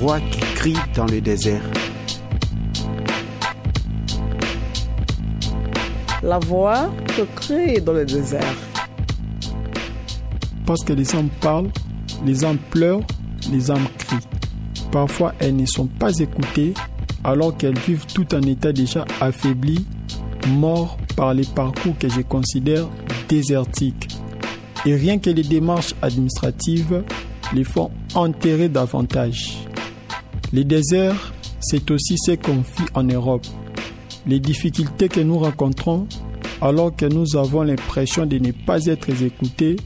[0.00, 1.60] la voix qui crie dans le désert.
[6.22, 8.56] La voix qui crie dans le désert.
[10.64, 11.68] Parce que les âmes parlent,
[12.24, 13.02] les âmes pleurent,
[13.52, 14.26] les âmes crient.
[14.90, 16.72] Parfois, elles ne sont pas écoutées
[17.22, 19.84] alors qu'elles vivent tout un état déjà affaibli,
[20.48, 22.88] mort par les parcours que je considère
[23.28, 24.08] désertiques.
[24.86, 27.02] Et rien que les démarches administratives
[27.52, 29.69] les font enterrer davantage.
[30.52, 33.46] Les déserts, c'est aussi ce qu'on vit en Europe.
[34.26, 36.08] Les difficultés que nous rencontrons
[36.60, 39.76] alors que nous avons l'impression de ne pas être écoutés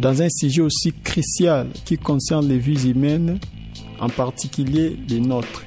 [0.00, 3.38] dans un sujet aussi crucial qui concerne les vies humaines,
[4.00, 5.64] en particulier les nôtres.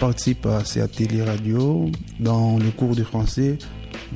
[0.00, 3.58] Participe à ces ateliers radio dans le cours de français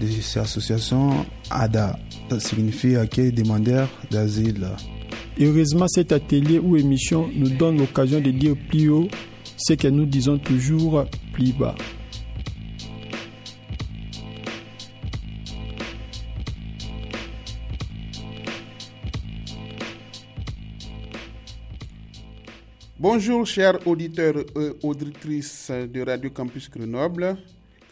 [0.00, 1.98] de ces associations ADA.
[2.30, 4.66] Ça signifie accueil demandeurs d'asile.
[5.38, 9.08] Heureusement, cet atelier ou émission nous donne l'occasion de dire plus haut
[9.58, 11.74] ce que nous disons toujours plus bas.
[23.00, 27.36] Bonjour chers auditeurs et auditrices de Radio Campus Grenoble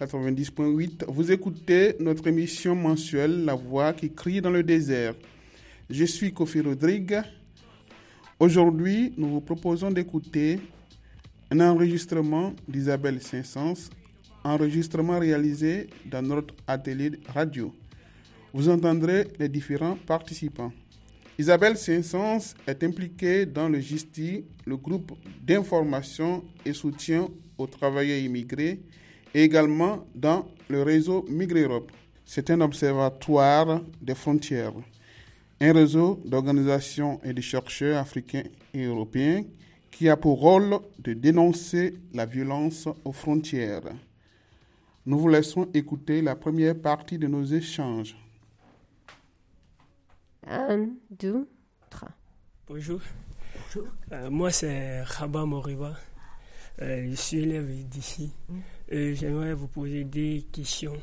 [0.01, 1.07] 90.8.
[1.09, 5.15] Vous écoutez notre émission mensuelle La Voix qui crie dans le désert.
[5.91, 7.21] Je suis Kofi Rodrigue.
[8.39, 10.61] Aujourd'hui, nous vous proposons d'écouter
[11.51, 13.91] un enregistrement d'Isabelle Saint-Saëns,
[14.45, 17.75] enregistrement réalisé dans notre atelier radio.
[18.55, 20.73] Vous entendrez les différents participants.
[21.39, 25.13] Isabelle Saint-Saëns est impliquée dans le GISTI, le groupe
[25.43, 28.81] d'information et soutien aux travailleurs immigrés,
[29.35, 31.91] et également dans le réseau Migre-Europe.
[32.25, 34.75] C'est un observatoire des frontières,
[35.61, 38.45] un réseau d'organisations et de chercheurs africains
[38.75, 39.43] et européens
[39.91, 43.83] qui a pour rôle de dénoncer la violence aux frontières.
[45.07, 48.17] Nous vous laissons écouter la première partie de nos échanges.
[50.47, 51.49] Un, deux,
[51.91, 52.09] trois.
[52.67, 53.01] Bonjour.
[54.13, 55.97] Euh, moi, c'est Khaba Moriba.
[56.81, 58.33] Euh, je suis élève d'ici.
[58.93, 60.97] Euh, J'aimerais vous poser des questions.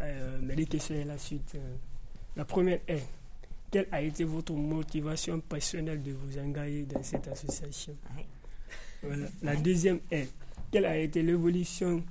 [0.00, 1.56] Euh, mais les questions est la suite.
[2.36, 3.02] La première est
[3.70, 7.96] quelle a été votre motivation personnelle de vous engager dans cette association?
[9.02, 9.26] Voilà.
[9.42, 10.28] La deuxième est
[10.70, 12.04] quelle a été l'évolution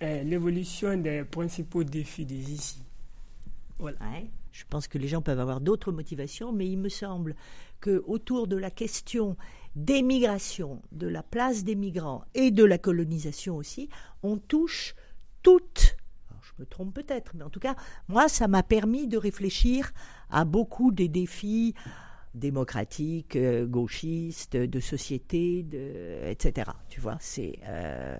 [0.00, 2.82] l'évolution des principaux défis des ici
[3.78, 3.96] Voilà.
[4.56, 7.36] Je pense que les gens peuvent avoir d'autres motivations, mais il me semble
[7.80, 9.36] que autour de la question
[9.74, 13.90] des migrations, de la place des migrants et de la colonisation aussi,
[14.22, 14.94] on touche
[15.42, 15.98] toutes.
[16.40, 17.76] je me trompe peut-être, mais en tout cas,
[18.08, 19.92] moi, ça m'a permis de réfléchir
[20.30, 21.74] à beaucoup des défis
[22.32, 25.66] démocratiques, euh, gauchistes, de société,
[26.24, 26.70] etc.
[26.88, 28.16] Tu vois, c'est euh,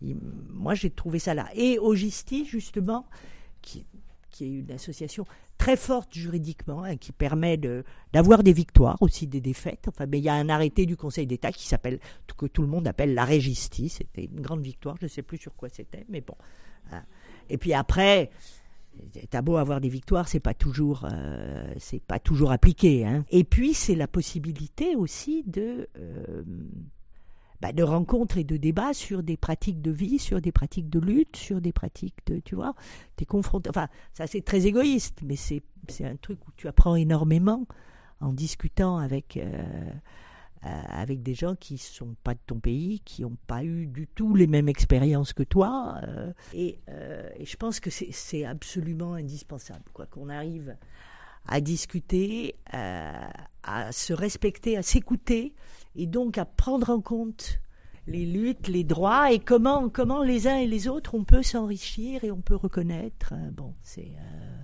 [0.00, 1.48] moi j'ai trouvé ça là.
[1.54, 3.08] Et Ogisti, justement,
[3.60, 3.86] qui,
[4.30, 5.26] qui est une association
[5.60, 7.58] très forte juridiquement, hein, qui permet
[8.14, 9.88] d'avoir des victoires, aussi des défaites.
[9.88, 12.00] Enfin, mais il y a un arrêté du Conseil d'État qui s'appelle,
[12.38, 13.90] que tout le monde appelle la Régistie.
[13.90, 14.96] C'était une grande victoire.
[14.98, 16.34] Je ne sais plus sur quoi c'était, mais bon.
[16.92, 17.02] Hein.
[17.50, 18.30] Et puis après,
[19.30, 23.06] T'as beau avoir des victoires, c'est pas toujours, euh, c'est pas toujours appliqué.
[23.06, 23.24] Hein.
[23.30, 26.42] Et puis c'est la possibilité aussi de euh,
[27.60, 30.98] bah, de rencontres et de débats sur des pratiques de vie, sur des pratiques de
[30.98, 32.74] lutte, sur des pratiques de, tu vois,
[33.16, 33.70] t'es confronté.
[33.70, 35.62] Enfin, ça c'est très égoïste, mais c'est
[36.02, 37.66] un truc où tu apprends énormément
[38.20, 39.90] en discutant avec euh,
[40.66, 44.06] euh, avec des gens qui sont pas de ton pays, qui n'ont pas eu du
[44.06, 45.98] tout les mêmes expériences que toi.
[46.06, 50.76] euh, et, euh, et je pense que c'est c'est absolument indispensable, quoi, qu'on arrive
[51.46, 53.28] à discuter, euh,
[53.62, 55.54] à se respecter, à s'écouter,
[55.96, 57.60] et donc à prendre en compte
[58.06, 62.24] les luttes, les droits, et comment, comment les uns et les autres on peut s'enrichir
[62.24, 63.34] et on peut reconnaître.
[63.34, 64.12] euh, Bon, c'est.
[64.18, 64.62] euh,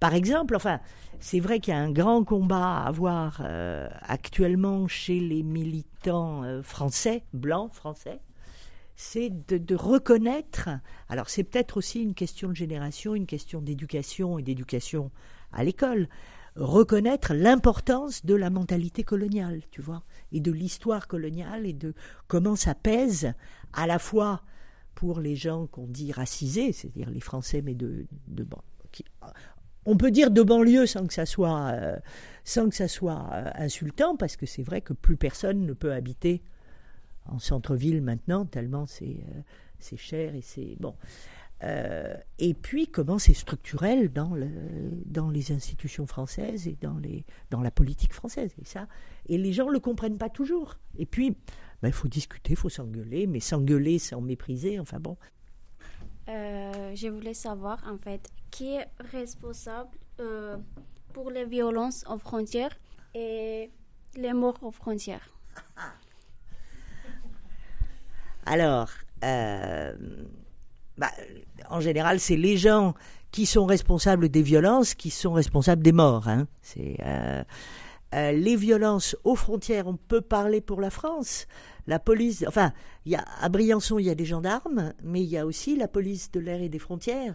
[0.00, 0.80] Par exemple, enfin,
[1.20, 6.42] c'est vrai qu'il y a un grand combat à avoir euh, actuellement chez les militants
[6.42, 8.20] euh, français, blancs français,
[8.96, 10.68] c'est de reconnaître.
[11.08, 15.10] Alors, c'est peut-être aussi une question de génération, une question d'éducation et d'éducation
[15.52, 16.08] à l'école.
[16.56, 21.94] Reconnaître l'importance de la mentalité coloniale, tu vois, et de l'histoire coloniale et de
[22.28, 23.32] comment ça pèse
[23.72, 24.42] à la fois
[24.94, 28.46] pour les gens qu'on dit racisés, c'est-à-dire les Français, mais de, de
[29.86, 31.96] on peut dire de banlieue sans que ça soit, euh,
[32.56, 36.42] euh, insultant, parce que c'est vrai que plus personne ne peut habiter
[37.26, 39.40] en centre-ville maintenant, tellement c'est euh,
[39.78, 40.94] c'est cher et c'est bon.
[41.62, 44.48] Euh, et puis comment c'est structurel dans, le,
[45.06, 48.52] dans les institutions françaises et dans, les, dans la politique française.
[48.60, 48.86] Et, ça,
[49.26, 50.76] et les gens ne le comprennent pas toujours.
[50.98, 51.36] Et puis,
[51.80, 55.16] ben, il faut discuter, il faut s'engueuler, mais s'engueuler sans mépriser, enfin bon.
[56.28, 60.56] Euh, je voulais savoir, en fait, qui est responsable euh,
[61.12, 62.76] pour les violences aux frontières
[63.14, 63.70] et
[64.16, 65.30] les morts aux frontières?
[68.46, 68.90] Alors,
[70.98, 71.10] bah,
[71.70, 72.94] en général, c'est les gens
[73.30, 76.28] qui sont responsables des violences qui sont responsables des morts.
[76.28, 76.46] Hein.
[76.62, 77.42] C'est euh,
[78.14, 79.88] euh, les violences aux frontières.
[79.88, 81.48] On peut parler pour la France.
[81.86, 82.72] La police, enfin,
[83.06, 85.88] y a, à Briançon, il y a des gendarmes, mais il y a aussi la
[85.88, 87.34] police de l'air et des frontières,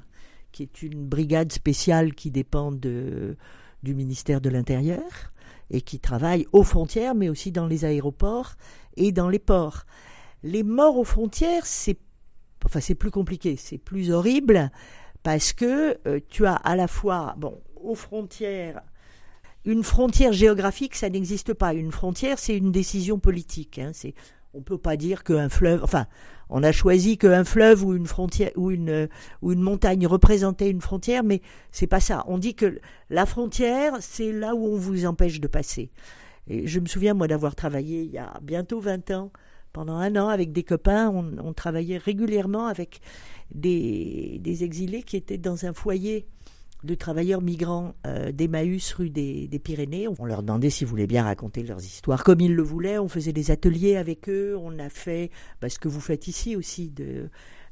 [0.51, 3.35] qui est une brigade spéciale qui dépend de,
[3.83, 5.33] du ministère de l'Intérieur
[5.69, 8.53] et qui travaille aux frontières, mais aussi dans les aéroports
[8.95, 9.83] et dans les ports.
[10.43, 11.99] Les morts aux frontières, c'est
[12.65, 14.71] enfin c'est plus compliqué, c'est plus horrible
[15.23, 18.81] parce que euh, tu as à la fois, bon, aux frontières,
[19.65, 21.73] une frontière géographique, ça n'existe pas.
[21.73, 23.79] Une frontière, c'est une décision politique.
[23.79, 23.91] Hein.
[23.93, 24.13] C'est,
[24.53, 26.07] on peut pas dire qu'un fleuve, enfin,
[26.49, 29.09] on a choisi qu'un fleuve ou une frontière ou une
[29.41, 31.41] ou une montagne représentait une frontière, mais
[31.71, 32.23] c'est pas ça.
[32.27, 32.79] On dit que
[33.09, 35.91] la frontière, c'est là où on vous empêche de passer.
[36.47, 39.31] Et je me souviens moi d'avoir travaillé il y a bientôt 20 ans
[39.79, 42.99] pendant un an avec des copains, on, travaillait régulièrement avec
[43.55, 46.27] des, exilés qui étaient dans un foyer
[46.83, 50.09] de travailleurs migrants euh, d'Emmaüs rue des, Pyrénées.
[50.19, 52.99] On leur demandait s'ils voulaient bien raconter leurs histoires comme ils le voulaient.
[52.99, 54.57] On faisait des ateliers avec eux.
[54.59, 55.31] On a fait
[55.61, 56.93] bah, ce que vous faites ici aussi,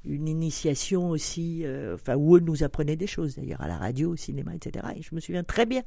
[0.05, 4.11] une initiation aussi, euh, enfin où eux nous apprenaient des choses d'ailleurs à la radio,
[4.11, 4.85] au cinéma, etc.
[4.95, 5.83] Et je me souviens très bien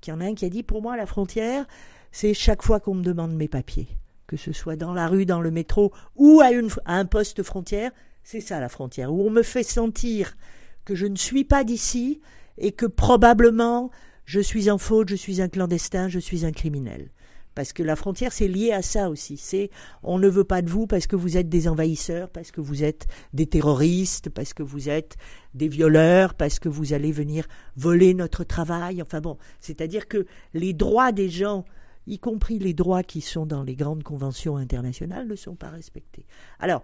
[0.00, 1.66] qu'il y en a un qui a dit pour moi la frontière,
[2.12, 3.88] c'est chaque fois qu'on me demande mes papiers
[4.30, 6.50] que ce soit dans la rue, dans le métro ou à,
[6.86, 7.90] un poste frontière,
[8.22, 10.36] c'est ça la frontière, où on me fait sentir
[10.84, 12.20] que je ne suis pas d'ici
[12.56, 13.90] et que probablement
[14.26, 17.10] je suis en faute, je suis un clandestin, je suis un criminel.
[17.56, 19.36] Parce que la frontière, c'est lié à ça aussi.
[19.36, 19.68] C'est
[20.04, 22.84] on ne veut pas de vous parce que vous êtes des envahisseurs, parce que vous
[22.84, 25.16] êtes des terroristes, parce que vous êtes
[25.54, 29.02] des violeurs, parce que vous allez venir voler notre travail.
[29.02, 30.24] Enfin bon, c'est-à-dire que
[30.54, 31.64] les droits des gens
[32.10, 36.26] y compris les droits qui sont dans les grandes conventions internationales, ne sont pas respectés.
[36.58, 36.82] Alors,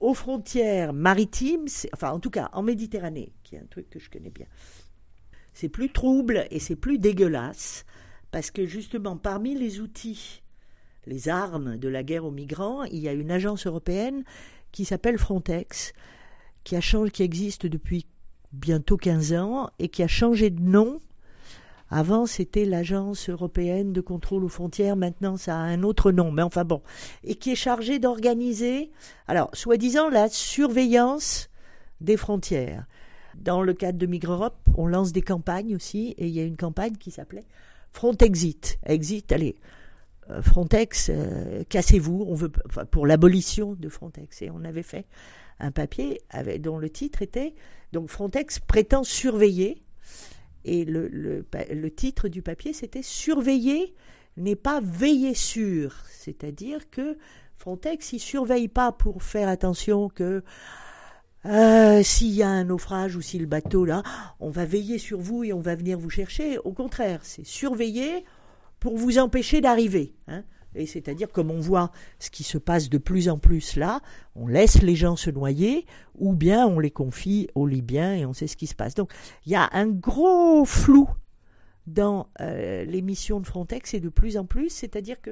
[0.00, 4.10] aux frontières maritimes, enfin en tout cas en Méditerranée, qui est un truc que je
[4.10, 4.46] connais bien,
[5.54, 7.86] c'est plus trouble et c'est plus dégueulasse,
[8.30, 10.42] parce que justement parmi les outils,
[11.06, 14.24] les armes de la guerre aux migrants, il y a une agence européenne
[14.72, 15.92] qui s'appelle Frontex,
[16.64, 18.06] qui, a changé, qui existe depuis
[18.52, 21.00] bientôt 15 ans et qui a changé de nom
[21.90, 24.96] avant, c'était l'Agence européenne de contrôle aux frontières.
[24.96, 26.32] Maintenant, ça a un autre nom.
[26.32, 26.82] Mais enfin bon.
[27.22, 28.90] Et qui est chargée d'organiser,
[29.28, 31.48] alors, soi-disant, la surveillance
[32.00, 32.86] des frontières.
[33.36, 36.14] Dans le cadre de Migre-Europe, on lance des campagnes aussi.
[36.18, 37.46] Et il y a une campagne qui s'appelait
[37.92, 38.78] Frontexit.
[38.84, 39.56] Exit, allez.
[40.30, 42.24] Euh, Frontex, euh, cassez-vous.
[42.28, 42.50] On veut,
[42.90, 44.42] pour l'abolition de Frontex.
[44.42, 45.06] Et on avait fait
[45.60, 46.20] un papier
[46.60, 47.54] dont le titre était
[47.92, 49.82] donc Frontex prétend surveiller
[50.66, 53.94] et le, titre du papier, c'était Surveiller
[54.36, 55.94] n'est pas veiller sur.
[56.10, 57.16] C'est-à-dire que
[57.56, 60.42] Frontex, il surveille pas pour faire attention que
[61.46, 64.02] euh, s'il y a un naufrage ou si le bateau là,
[64.40, 66.58] on va veiller sur vous et on va venir vous chercher.
[66.58, 68.24] Au contraire, c'est surveiller
[68.80, 70.14] pour vous empêcher d'arriver.
[70.26, 70.42] Hein
[70.76, 74.00] et c'est-à-dire comme on voit ce qui se passe de plus en plus là,
[74.34, 75.86] on laisse les gens se noyer
[76.18, 78.94] ou bien on les confie aux Libyens et on sait ce qui se passe.
[78.94, 79.12] Donc
[79.44, 81.08] il y a un gros flou
[81.86, 85.30] dans euh, les missions de Frontex et de plus en plus, c'est-à-dire que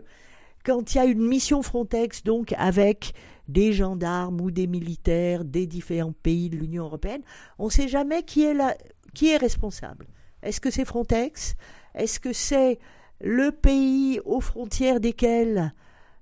[0.65, 3.13] quand il y a une mission Frontex, donc avec
[3.49, 7.23] des gendarmes ou des militaires des différents pays de l'Union européenne,
[7.59, 8.75] on ne sait jamais qui est, là,
[9.15, 10.07] qui est responsable.
[10.43, 11.55] Est-ce que c'est Frontex?
[11.95, 12.79] Est-ce que c'est
[13.21, 15.73] le pays aux frontières desquels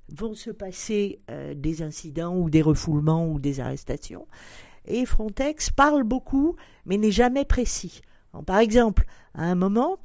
[0.08, 4.26] vont se passer euh, des incidents ou des refoulements ou des arrestations.
[4.84, 6.56] Et Frontex parle beaucoup,
[6.86, 8.00] mais n'est jamais précis.
[8.46, 9.98] par exemple, à un moment,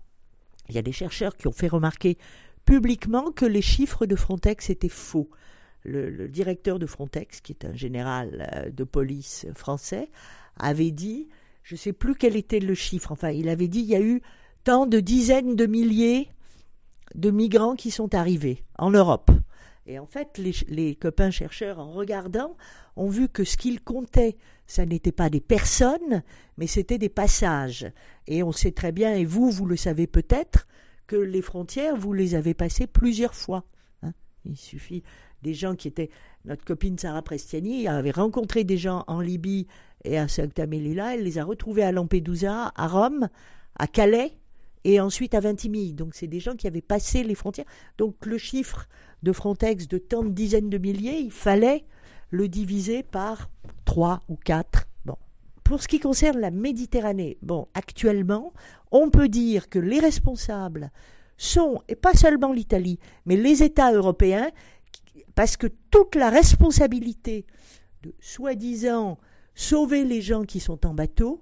[0.70, 2.18] il y a des chercheurs qui ont fait remarquer
[2.66, 5.30] publiquement que les chiffres de Frontex étaient faux.
[5.84, 10.10] Le, directeur de Frontex, qui est un général euh, de police français,
[10.58, 11.30] avait dit,
[11.64, 14.02] je ne sais plus quel était le chiffre, enfin il avait dit il y a
[14.02, 14.22] eu
[14.66, 16.28] tant de dizaines de milliers
[17.16, 19.32] de migrants qui sont arrivés en Europe.
[19.86, 22.58] Et en fait, les, copains chercheurs, en regardant,
[22.98, 24.36] ont vu que ce qu'ils comptaient,
[24.66, 26.24] ça n'était pas des personnes,
[26.58, 27.90] mais c'était des passages.
[28.28, 30.68] Et on sait très bien, et vous, vous le savez peut-être,
[31.08, 33.64] que les frontières, vous les avez passées plusieurs fois.
[34.04, 34.12] Hein.
[34.44, 35.04] Il suffit
[35.42, 36.10] des gens qui étaient
[36.44, 39.68] notre copine Sarah Prestiani avait rencontré des gens en Libye
[40.06, 40.28] et à
[40.66, 41.14] Melilla.
[41.14, 43.30] Elle les a retrouvés à Lampedusa, à Rome,
[43.78, 44.34] à Calais
[44.88, 45.94] et ensuite à Vintimille.
[45.94, 47.66] Donc c'est des gens qui avaient passé les frontières.
[47.98, 48.88] Donc le chiffre
[49.22, 51.84] de Frontex de tant de dizaines de milliers, il fallait
[52.30, 53.50] le diviser par
[53.84, 54.88] trois ou quatre.
[55.06, 55.18] Bon.
[55.66, 58.54] Pour ce qui concerne la Méditerranée, bon, actuellement,
[58.92, 60.90] on peut dire que les responsables
[61.36, 64.50] sont, et pas seulement l'Italie, mais les États européens,
[65.36, 67.46] parce que toute la responsabilité
[68.04, 69.18] de soi-disant
[69.54, 71.42] sauver les gens qui sont en bateau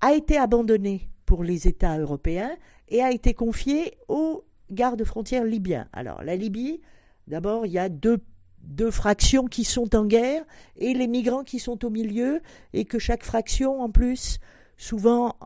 [0.00, 2.56] a été abandonnée pour les États européens
[2.88, 5.86] et a été confiée aux gardes frontières libyens.
[5.92, 6.80] Alors la Libye,
[7.26, 8.24] d'abord, il y a deux,
[8.62, 10.42] deux fractions qui sont en guerre
[10.76, 12.40] et les migrants qui sont au milieu
[12.72, 14.38] et que chaque fraction, en plus,
[14.78, 15.36] souvent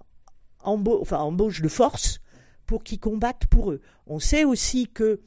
[0.62, 2.20] embauche de force
[2.64, 3.80] pour qu'ils combattent pour eux.
[4.06, 5.18] On sait aussi que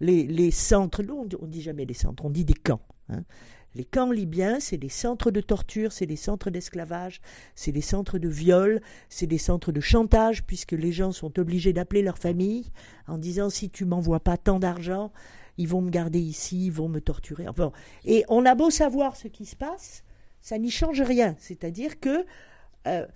[0.00, 2.82] les, les centres, on ne dit jamais des centres, on dit des camps.
[3.08, 3.22] Hein.
[3.74, 7.20] Les camps libyens, c'est des centres de torture, c'est des centres d'esclavage,
[7.54, 11.72] c'est des centres de viol, c'est des centres de chantage, puisque les gens sont obligés
[11.72, 12.70] d'appeler leur famille
[13.08, 15.12] en disant si tu m'envoies pas tant d'argent,
[15.58, 17.48] ils vont me garder ici, ils vont me torturer.
[17.48, 17.72] Enfin,
[18.04, 20.04] et on a beau savoir ce qui se passe,
[20.40, 21.36] ça n'y change rien.
[21.38, 22.24] C'est-à-dire que
[22.86, 23.06] euh,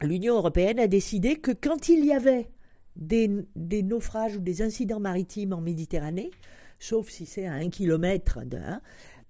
[0.00, 2.48] l'Union européenne a décidé que quand il y avait
[2.96, 3.28] des,
[3.82, 6.30] naufrages ou des incidents maritimes en Méditerranée,
[6.78, 8.58] sauf si c'est à un kilomètre de,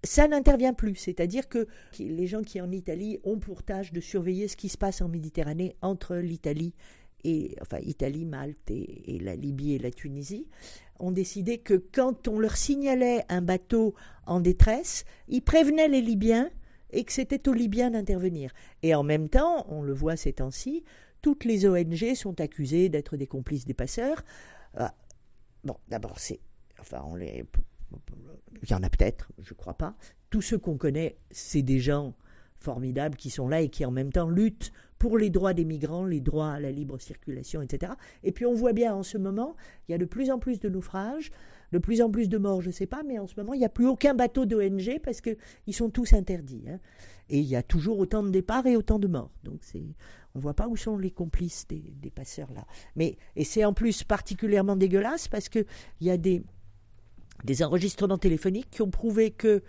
[0.04, 0.96] ça n'intervient plus.
[0.96, 1.66] C'est-à-dire que
[1.98, 5.08] les gens qui en Italie ont pour tâche de surveiller ce qui se passe en
[5.08, 6.74] Méditerranée entre l'Italie
[7.24, 10.48] et enfin Italie, Malte et, la Libye et la Tunisie,
[10.98, 13.94] ont décidé que quand on leur signalait un bateau
[14.26, 16.50] en détresse, ils prévenaient les Libyens
[16.90, 18.52] et que c'était aux Libyens d'intervenir.
[18.82, 20.84] Et en même temps, on le voit ces temps-ci,
[21.22, 24.24] toutes les ONG sont accusées d'être des complices des passeurs.
[24.76, 24.94] Ah,
[25.64, 26.40] bon, d'abord, c'est.
[26.80, 27.44] Enfin, on les.
[28.62, 29.96] Il y en a peut-être, je ne crois pas.
[30.30, 32.14] Tous ceux qu'on connaît, c'est des gens
[32.62, 36.06] formidables qui sont là et qui en même temps luttent pour les droits des migrants,
[36.06, 37.92] les droits à la libre circulation, etc.
[38.22, 39.56] Et puis on voit bien en ce moment,
[39.88, 41.32] il y a de plus en plus de naufrages,
[41.72, 43.58] de plus en plus de morts, je ne sais pas, mais en ce moment, il
[43.58, 46.66] n'y a plus aucun bateau d'ONG parce qu'ils sont tous interdits.
[46.68, 46.78] Hein.
[47.30, 49.32] Et il y a toujours autant de départs et autant de morts.
[49.42, 52.64] Donc on ne voit pas où sont les complices des, passeurs là.
[52.94, 55.66] Mais, et c'est en plus particulièrement dégueulasse parce qu'il
[56.00, 56.44] y a des,
[57.44, 59.62] des enregistrements téléphoniques qui ont prouvé que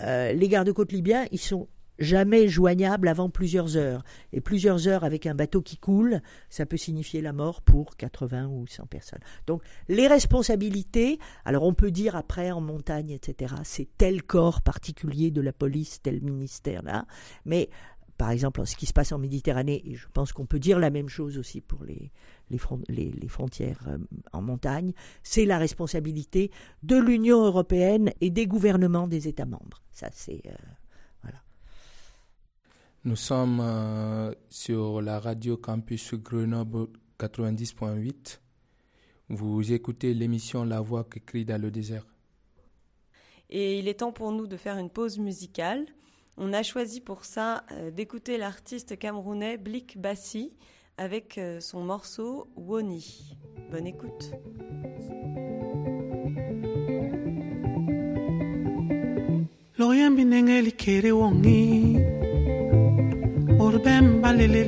[0.00, 4.02] euh, les gardes-côtes libyens, ils sont jamais joignables avant plusieurs heures.
[4.32, 8.48] Et plusieurs heures avec un bateau qui coule, ça peut signifier la mort pour 80
[8.48, 9.20] ou 100 personnes.
[9.46, 15.30] Donc les responsabilités, alors on peut dire après en montagne, etc., c'est tel corps particulier
[15.30, 17.06] de la police, tel ministère là,
[17.44, 17.70] mais
[18.22, 20.90] par exemple, ce qui se passe en Méditerranée, et je pense qu'on peut dire la
[20.90, 22.12] même chose aussi pour les,
[22.50, 23.98] les, frontières euh,
[24.32, 24.92] en montagne,
[25.24, 26.52] c'est la responsabilité
[26.84, 29.82] de l'Union européenne et des gouvernements des États membres.
[29.90, 30.40] Ça, c'est.
[30.46, 30.54] Euh,
[31.22, 31.42] voilà.
[33.04, 38.38] Nous sommes euh, sur la radio campus Grenoble 90.8.
[39.30, 42.06] Vous écoutez l'émission La voix qui crie dans le désert.
[43.50, 45.86] Et il est temps pour nous de faire une pause musicale.
[46.36, 50.52] On a choisi pour ça euh, d'écouter l'artiste camerounais Blik Bassi
[50.96, 53.36] avec euh, son morceau Woni.
[53.70, 54.32] Bonne écoute.
[59.78, 61.98] loyambi ndenge likere wongi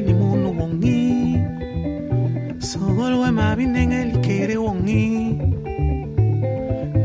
[0.06, 1.38] limunu wongi
[2.59, 5.38] sogol wemabi ndenge likere wongi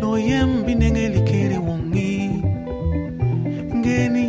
[0.01, 2.29] loyambi likere wongi
[3.75, 4.28] ngeni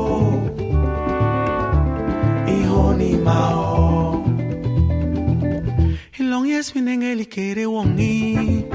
[6.91, 8.65] engeli kere wongi.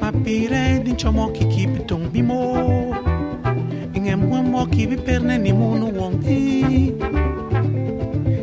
[0.00, 2.94] Mapire din chomo ki kipi tong bimo
[3.94, 6.94] Inge mwe mo kipi perne ni munu wongi.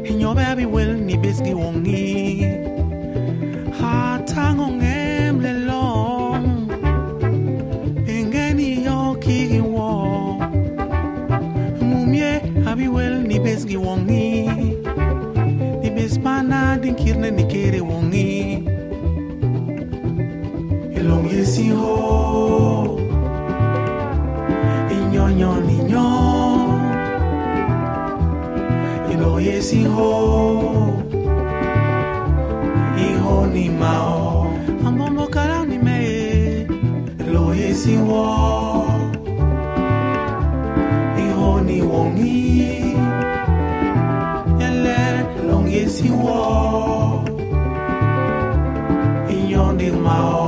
[0.09, 2.47] Inyo baby wel ni beski wongi.
[3.79, 4.82] Hatangongi
[33.83, 34.47] mao.
[34.87, 35.99] Ambombo kala ni me
[37.33, 38.23] lo yesi wo.
[41.25, 42.41] Iho ni wongi
[44.67, 44.99] ele
[45.47, 46.63] long yesi wo.
[50.05, 50.42] Mao.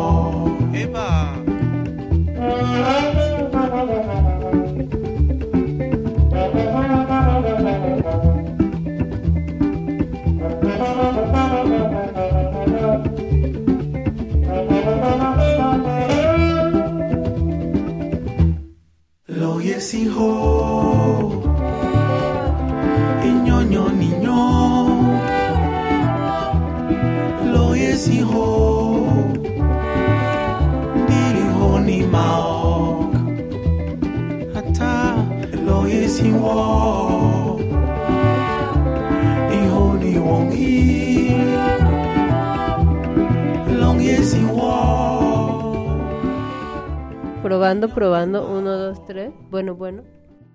[47.56, 49.32] Probando, probando, 1, 2, 3.
[49.50, 50.04] Bueno, bueno.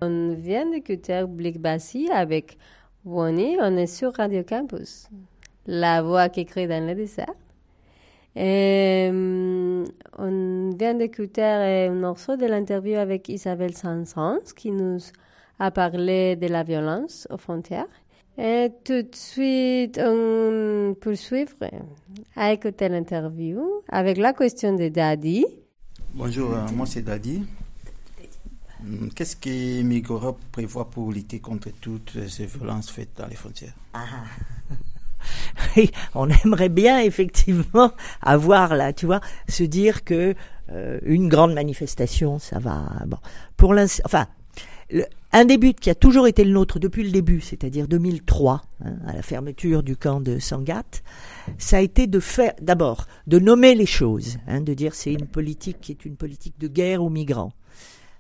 [0.03, 2.59] On vient d'écouter Blick Bassi avec
[3.07, 3.57] Woni.
[3.59, 5.09] On est sur Radio Campus.
[5.67, 7.33] La voix qui crée dans le désert.
[10.19, 14.99] On vient d'écouter un morceau de l'interview avec Isabelle Sansons qui nous
[15.59, 17.89] a parlé de la violence aux frontières.
[18.37, 21.47] Et tout de suite, on poursuit
[22.37, 25.47] à écouter l'interview avec la question de Daddy.
[26.15, 27.45] Bonjour, euh, moi c'est Dadi.
[28.83, 33.75] Hum, Qu'est-ce que Migorop prévoit pour lutter contre toutes ces violences faites dans les frontières?
[33.95, 34.07] Ah.
[35.77, 37.93] Oui, on aimerait bien effectivement
[38.23, 40.35] avoir là, tu vois, se dire que
[40.73, 42.85] euh, une grande manifestation, ça va.
[43.07, 43.19] Bon,
[43.59, 44.27] pour l'instant, enfin,
[45.33, 48.95] un des buts qui a toujours été le nôtre depuis le début, c'est-à-dire 2003, hein,
[49.07, 50.83] à la fermeture du camp de Sangat,
[51.59, 55.27] ça a été de faire, d'abord, de nommer les choses, hein, de dire c'est une
[55.27, 57.53] politique qui est une politique de guerre aux migrants.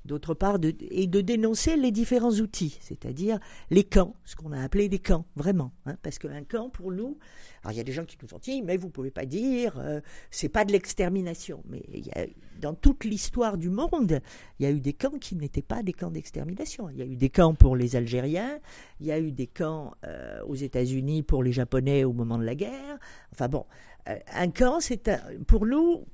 [0.05, 3.39] D'autre part, et de dénoncer les différents outils, c'est-à-dire
[3.71, 5.73] les camps, ce qu'on a appelé des camps, vraiment.
[5.85, 7.19] hein, parce qu'un camp, pour nous,
[7.63, 9.79] alors il y a des gens qui nous ont dit, mais vous pouvez pas dire,
[9.79, 11.63] euh, c'est pas de l'extermination.
[11.69, 12.27] Mais y a,
[12.61, 14.21] dans toute l'histoire du monde,
[14.59, 16.89] il y a eu des camps qui n'étaient pas des camps d'extermination.
[16.89, 18.59] Il y a eu des camps pour les Algériens,
[19.01, 22.45] il y a eu des camps euh, aux États-Unis pour les Japonais au moment de
[22.45, 22.99] la guerre.
[23.33, 23.67] Enfin bon,
[24.09, 25.11] euh, un camp, c'est
[25.47, 26.07] pour nous,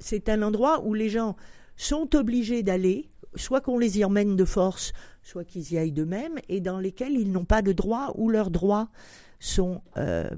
[0.00, 1.36] c'est un endroit où les gens
[1.76, 4.92] sont obligés d'aller, soit qu'on les y emmène de force,
[5.22, 8.50] soit qu'ils y aillent d'eux-mêmes, et dans lesquels ils n'ont pas de droits ou leurs
[8.50, 8.88] droits
[9.38, 10.28] sont, euh,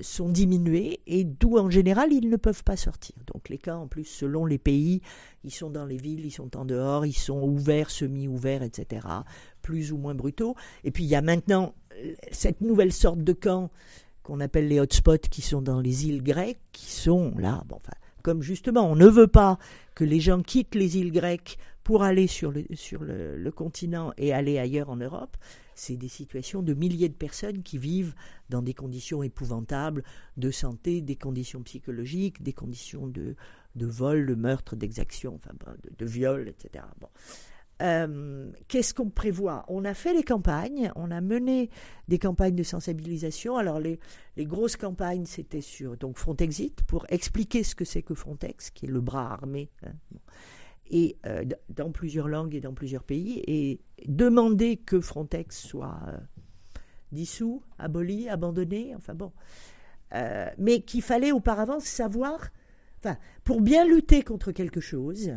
[0.00, 3.16] sont diminués, et d'où en général ils ne peuvent pas sortir.
[3.32, 5.02] Donc les camps, en plus, selon les pays,
[5.44, 9.06] ils sont dans les villes, ils sont en dehors, ils sont ouverts, semi-ouverts, etc.,
[9.62, 10.56] plus ou moins brutaux.
[10.84, 13.70] Et puis il y a maintenant euh, cette nouvelle sorte de camp
[14.22, 17.92] qu'on appelle les hotspots, qui sont dans les îles grecques, qui sont là, enfin,
[18.22, 19.58] comme justement on ne veut pas
[20.00, 24.88] que les gens quittent les îles grecques pour aller sur le, continent et aller ailleurs
[24.88, 25.36] en Europe,
[25.74, 28.14] c'est des situations de milliers de personnes qui vivent
[28.48, 30.02] dans des conditions épouvantables
[30.38, 33.36] de santé, des conditions psychologiques, des conditions de,
[33.76, 36.82] vol, de meurtre, d'exaction, enfin, de, de viol, etc.
[36.98, 37.08] Bon.
[37.80, 39.64] Euh, Qu'est-ce qu'on prévoit?
[39.68, 41.70] On a fait des campagnes, on a mené
[42.08, 43.56] des campagnes de sensibilisation.
[43.56, 43.98] Alors les,
[44.36, 48.86] les grosses campagnes, c'était sur donc Frontexit pour expliquer ce que c'est que Frontex, qui
[48.86, 49.92] est le bras armé, hein,
[50.90, 56.18] et euh, dans plusieurs langues et dans plusieurs pays, et demander que Frontex soit euh,
[57.12, 59.32] dissous, aboli, abandonné, enfin bon.
[60.58, 62.50] Mais qu'il fallait auparavant savoir,
[62.98, 65.30] enfin, pour bien lutter contre quelque chose,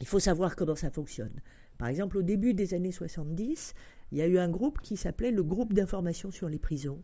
[0.00, 1.40] il faut savoir comment ça fonctionne.
[1.78, 3.74] Par exemple, au début des années 70,
[4.12, 7.02] il y a eu un groupe qui s'appelait le groupe d'information sur les prisons,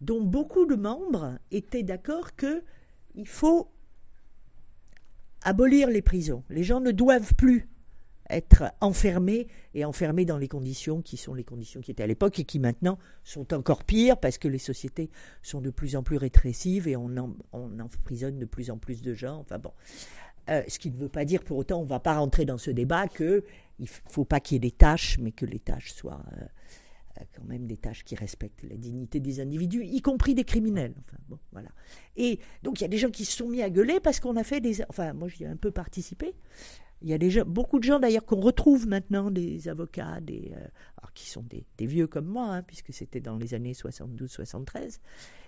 [0.00, 2.62] dont beaucoup de membres étaient d'accord que
[3.14, 3.70] il faut
[5.42, 6.44] abolir les prisons.
[6.50, 7.68] Les gens ne doivent plus
[8.30, 12.38] être enfermés et enfermés dans les conditions qui sont les conditions qui étaient à l'époque
[12.38, 15.10] et qui maintenant sont encore pires parce que les sociétés
[15.42, 17.10] sont de plus en plus rétrécives et on,
[17.52, 19.38] emprisonne de plus en plus de gens.
[19.38, 19.72] Enfin bon.
[20.50, 22.56] Euh, ce qui ne veut pas dire pour autant, on ne va pas rentrer dans
[22.56, 23.06] ce débat
[23.78, 26.44] qu'il ne faut pas qu'il y ait des tâches, mais que les tâches soient euh,
[27.20, 30.94] euh, quand même des tâches qui respectent la dignité des individus, y compris des criminels.
[31.00, 31.70] Enfin, bon, voilà.
[32.16, 34.36] Et donc il y a des gens qui se sont mis à gueuler parce qu'on
[34.36, 34.82] a fait des...
[34.88, 36.34] Enfin, moi j'y ai un peu participé.
[37.00, 40.66] Il y a des beaucoup de gens d'ailleurs qu'on retrouve maintenant, des avocats, des, euh,
[40.96, 44.98] alors, qui sont des, des vieux comme moi, hein, puisque c'était dans les années 72-73,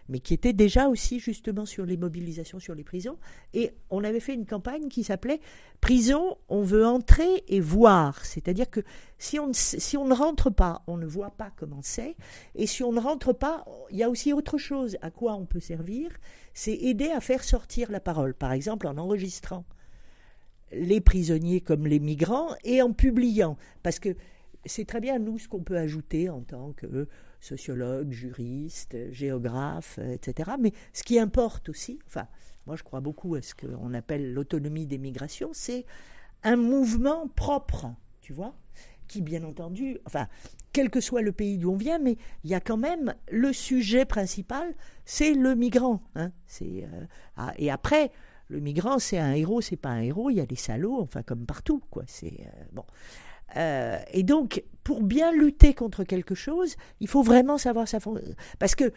[0.09, 3.19] mais qui étaient déjà aussi justement sur les mobilisations sur les prisons.
[3.55, 5.41] Et on avait fait une campagne qui s'appelait
[5.81, 8.25] Prison, on veut entrer et voir.
[8.25, 8.81] C'est-à-dire que
[9.19, 12.17] si on, si on ne rentre pas, on ne voit pas comment c'est.
[12.55, 15.47] Et si on ne rentre pas, il y a aussi autre chose à quoi on
[15.47, 16.11] peut servir,
[16.53, 18.35] c'est aider à faire sortir la parole.
[18.35, 19.65] Par exemple, en enregistrant
[20.73, 23.57] les prisonniers comme les migrants et en publiant.
[23.83, 24.15] Parce que
[24.65, 27.09] c'est très bien, nous, ce qu'on peut ajouter en tant que
[27.41, 30.53] sociologue, juriste, géographe, etc.
[30.61, 32.27] Mais ce qui importe aussi, enfin,
[32.67, 35.87] moi je crois beaucoup à ce qu'on appelle l'autonomie des migrations, c'est
[36.43, 38.55] un mouvement propre, tu vois,
[39.09, 40.29] qui bien entendu, enfin,
[40.73, 43.53] quel que soit le pays d'où on vient, mais il y a quand même le
[43.53, 44.73] sujet principal,
[45.05, 46.01] c'est le migrant.
[46.15, 48.13] Hein, c'est, euh, ah, et après,
[48.49, 51.23] le migrant, c'est un héros, c'est pas un héros, il y a des salauds, enfin
[51.23, 52.05] comme partout, quoi.
[52.07, 52.85] C'est euh, bon.
[53.57, 57.99] Euh, et donc, pour bien lutter contre quelque chose, il faut vraiment savoir ça.
[58.59, 58.91] Parce que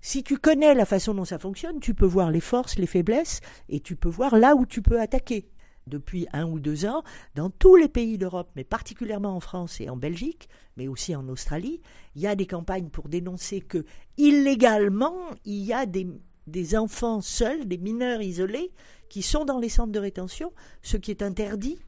[0.00, 3.42] si tu connais la façon dont ça fonctionne, tu peux voir les forces, les faiblesses,
[3.68, 5.50] et tu peux voir là où tu peux attaquer.
[5.86, 7.02] Depuis un ou deux ans,
[7.34, 10.48] dans tous les pays d'Europe, mais particulièrement en France et en Belgique,
[10.78, 11.82] mais aussi en Australie,
[12.14, 13.84] il y a des campagnes pour dénoncer que
[14.16, 18.72] illégalement, il y a des enfants seuls, des mineurs isolés,
[19.10, 21.78] qui sont dans les centres de rétention, ce qui est interdit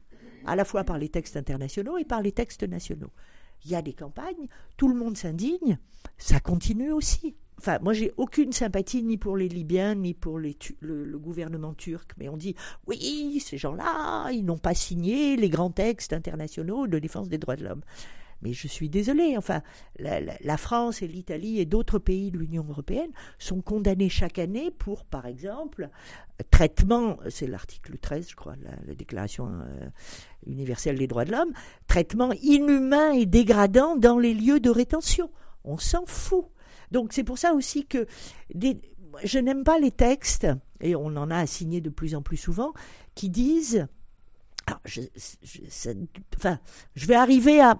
[0.45, 3.11] à la fois par les textes internationaux et par les textes nationaux.
[3.63, 5.79] Il y a des campagnes, tout le monde s'indigne,
[6.17, 7.35] ça continue aussi.
[7.57, 12.11] Enfin, moi, j'ai aucune sympathie ni pour les Libyens ni pour le, le, gouvernement turc,
[12.17, 12.53] mais on dit
[12.85, 17.55] oui, ces gens-là, ils n'ont pas signé les grands textes internationaux de défense des droits
[17.55, 17.81] de l'homme.
[18.41, 19.61] Mais je suis désolé, enfin,
[19.97, 25.05] la, France et l'Italie et d'autres pays de l'Union européenne sont condamnés chaque année pour,
[25.05, 25.89] par exemple,
[26.51, 29.87] traitement, c'est l'article 13, je crois, la, la Déclaration euh,
[30.45, 31.53] universelle des droits de l'homme,
[31.87, 35.31] traitement inhumain et dégradant dans les lieux de rétention.
[35.63, 36.45] On s'en fout.
[36.91, 38.05] Donc c'est pour ça aussi que
[39.23, 40.47] je n'aime pas les textes,
[40.81, 42.73] et on en a assigné de plus en plus souvent,
[43.15, 43.87] qui disent...
[46.37, 46.59] enfin,
[46.95, 47.79] je vais arriver à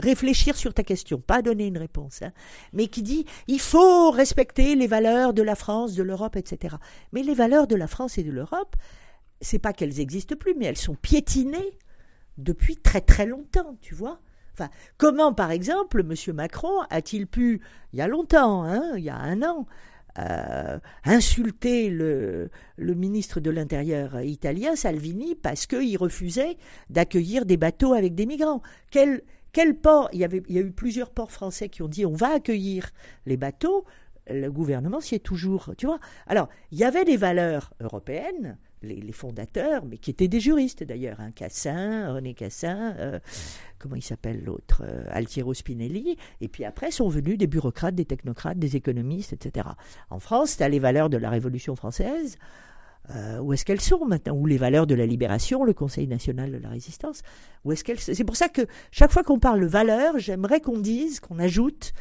[0.00, 2.32] réfléchir sur ta question, pas donner une réponse, hein,
[2.72, 6.76] mais qui dit il faut respecter les valeurs de la France, de l'Europe, etc.
[7.12, 8.76] Mais les valeurs de la France et de l'Europe,
[9.40, 11.78] c'est pas qu'elles existent plus, mais elles sont piétinées
[12.38, 14.20] depuis très très longtemps, tu vois.
[14.54, 16.34] Enfin, comment, par exemple, M.
[16.34, 19.66] Macron a-t-il pu, il y a longtemps, hein, il y a un an,
[20.18, 26.56] euh, insulter le, ministre de l'Intérieur italien, Salvini, parce qu'il refusait
[26.88, 28.60] d'accueillir des bateaux avec des migrants?
[28.90, 31.88] Quel, quel port il y, avait, il y a eu plusieurs ports français qui ont
[31.88, 32.90] dit on va accueillir
[33.26, 33.84] les bateaux.
[34.28, 35.72] Le gouvernement s'y est toujours.
[35.76, 40.40] Tu vois Alors, il y avait des valeurs européennes, les, fondateurs, mais qui étaient des
[40.40, 41.20] juristes d'ailleurs.
[41.20, 43.18] Hein, Cassin, René Cassin, euh,
[43.78, 46.16] comment il s'appelle l'autre euh, Altiero Spinelli.
[46.40, 49.68] Et puis après sont venus des bureaucrates, des technocrates, des économistes, etc.
[50.10, 52.36] En France, tu as les valeurs de la Révolution française.
[53.16, 54.34] Euh, où est-ce qu'elles sont maintenant?
[54.36, 57.22] Ou les valeurs de la libération, le Conseil national de la résistance?
[57.64, 60.78] Où est-ce qu'elles C'est pour ça que chaque fois qu'on parle de valeurs, j'aimerais qu'on
[60.78, 61.92] dise, qu'on ajoute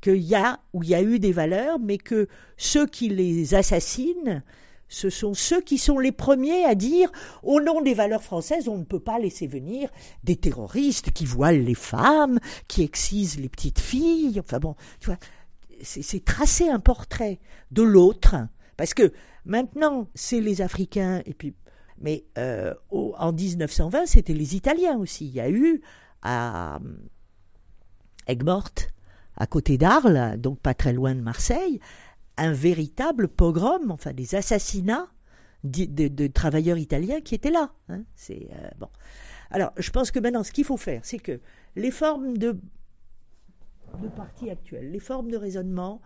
[0.00, 3.54] qu'il y a ou il y a eu des valeurs, mais que ceux qui les
[3.54, 4.42] assassinent,
[4.88, 7.10] ce sont ceux qui sont les premiers à dire
[7.42, 9.90] au nom des valeurs françaises, on ne peut pas laisser venir
[10.24, 14.40] des terroristes qui voilent les femmes, qui excisent les petites filles.
[14.40, 15.18] Enfin bon, tu vois,
[15.82, 17.38] c'est tracer un portrait
[17.70, 18.36] de l'autre,
[18.78, 19.12] parce que
[19.48, 21.54] Maintenant, c'est les Africains, et puis,
[22.02, 25.26] mais euh, en 1920, c'était les Italiens aussi.
[25.26, 25.80] Il y a eu
[26.20, 26.80] à
[28.26, 28.90] Aigues-Mortes,
[29.38, 31.80] à côté d'Arles, donc pas très loin de Marseille,
[32.36, 35.08] un véritable pogrom, enfin des assassinats
[35.64, 37.72] de, travailleurs italiens qui étaient là.
[37.88, 38.02] Hein.
[38.16, 38.90] C'est euh, bon.
[39.50, 41.40] Alors, je pense que maintenant, ce qu'il faut faire, c'est que
[41.74, 42.58] les formes de
[44.02, 46.02] de partis actuels, les formes de raisonnement,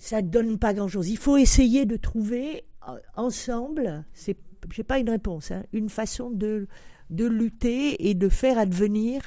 [0.00, 1.08] ça ne donne pas grand-chose.
[1.10, 4.36] Il faut essayer de trouver euh, ensemble, c'est,
[4.72, 6.66] j'ai pas une réponse, hein, une façon de,
[7.10, 9.22] de lutter et de faire advenir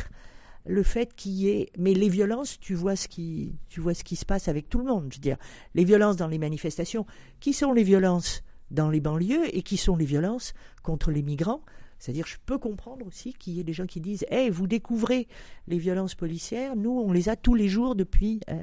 [0.65, 1.69] le fait qu'il y ait.
[1.77, 4.79] Mais les violences, tu vois ce qui, tu vois ce qui se passe avec tout
[4.79, 5.09] le monde.
[5.11, 5.37] Je veux dire,
[5.75, 7.05] les violences dans les manifestations,
[7.39, 11.61] qui sont les violences dans les banlieues et qui sont les violences contre les migrants?
[11.99, 15.27] C'est-à-dire, je peux comprendre aussi qu'il y ait des gens qui disent "Eh, vous découvrez
[15.67, 18.39] les violences policières, nous, on les a tous les jours depuis.
[18.49, 18.61] Euh,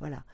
[0.00, 0.24] voilà.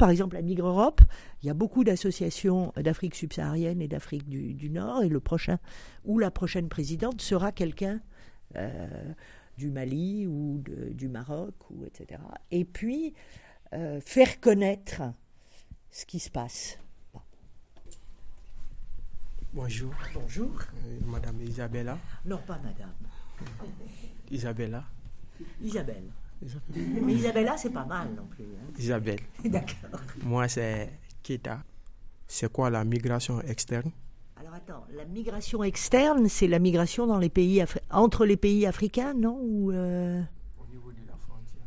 [0.00, 1.02] Par exemple, à Migre Europe,
[1.42, 5.58] il y a beaucoup d'associations d'Afrique subsaharienne et d'Afrique du, Nord, et le prochain
[6.06, 8.00] ou la prochaine présidente sera quelqu'un
[8.56, 9.12] euh,
[9.58, 12.18] du Mali ou du Maroc, ou etc.
[12.50, 13.12] Et puis,
[13.74, 15.02] euh, faire connaître
[15.90, 16.78] ce qui se passe.
[19.52, 19.92] Bonjour.
[20.14, 20.62] Bonjour.
[20.86, 21.98] Euh, madame Isabella.
[22.24, 22.94] Non, pas madame.
[24.30, 24.82] Isabella.
[25.60, 26.10] Isabelle.
[26.74, 28.44] Mais Isabella, c'est pas mal non plus.
[28.44, 28.72] Hein.
[28.78, 29.20] Isabelle.
[29.44, 30.00] D'accord.
[30.22, 30.90] Moi, c'est
[31.22, 31.62] Kita.
[32.26, 33.90] C'est quoi la migration externe?
[34.36, 39.12] Alors attends, la migration externe, c'est la migration dans les pays entre les pays africains,
[39.14, 39.38] non?
[39.42, 40.22] Ou euh...
[40.58, 41.66] Au niveau de la frontière.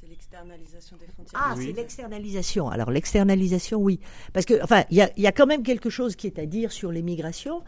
[0.00, 1.40] C'est l'externalisation des frontières.
[1.44, 2.70] Ah, c'est l'externalisation.
[2.70, 4.00] Alors l'externalisation, oui.
[4.32, 6.46] Parce que, enfin, il y a, y a, quand même quelque chose qui est à
[6.46, 7.62] dire sur les migrations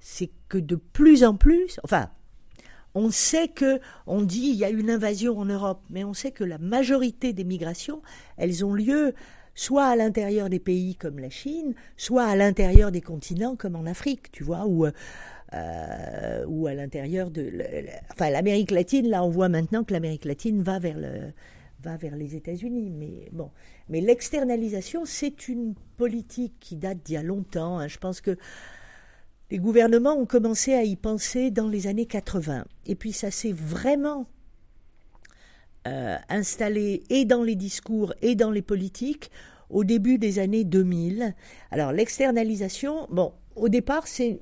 [0.00, 2.08] c'est que de plus en plus, enfin,
[2.96, 6.30] on sait que, on dit, il y a une invasion en Europe, mais on sait
[6.30, 8.00] que la majorité des migrations,
[8.38, 9.12] elles ont lieu
[9.54, 13.84] soit à l'intérieur des pays comme la Chine, soit à l'intérieur des continents comme en
[13.84, 14.90] Afrique, tu vois, ou, euh,
[15.52, 17.52] à l'intérieur de,
[18.12, 19.08] enfin, l'Amérique latine.
[19.08, 21.32] Là, on voit maintenant que l'Amérique latine va vers le,
[21.82, 22.90] va vers les États-Unis.
[22.90, 23.50] Mais bon,
[23.90, 27.78] mais l'externalisation, c'est une politique qui date d'il y a longtemps.
[27.78, 27.88] Hein.
[27.88, 28.38] Je pense que
[29.50, 32.64] les gouvernements ont commencé à y penser dans les années 80.
[32.86, 34.26] Et puis ça s'est vraiment
[35.86, 39.30] euh, installé et dans les discours et dans les politiques
[39.70, 41.34] au début des années 2000.
[41.70, 44.40] Alors l'externalisation, bon, au départ, c'est.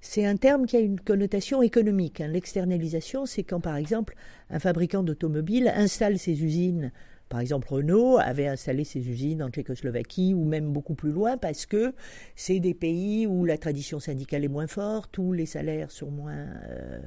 [0.00, 2.20] C'est un terme qui a une connotation économique.
[2.20, 2.28] Hein.
[2.28, 4.14] L'externalisation, c'est quand, par exemple,
[4.50, 6.92] un fabricant d'automobiles installe ses usines
[7.28, 11.66] par exemple, Renault avait installé ses usines en Tchécoslovaquie ou même beaucoup plus loin parce
[11.66, 11.92] que
[12.36, 16.46] c'est des pays où la tradition syndicale est moins forte, où les salaires sont, moins,
[16.68, 17.00] euh,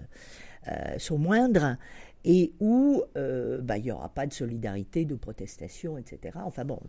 [0.67, 1.77] euh, sont moindres
[2.25, 6.37] et où euh, bah, il n'y aura pas de solidarité, de protestation, etc.
[6.43, 6.81] Enfin bon,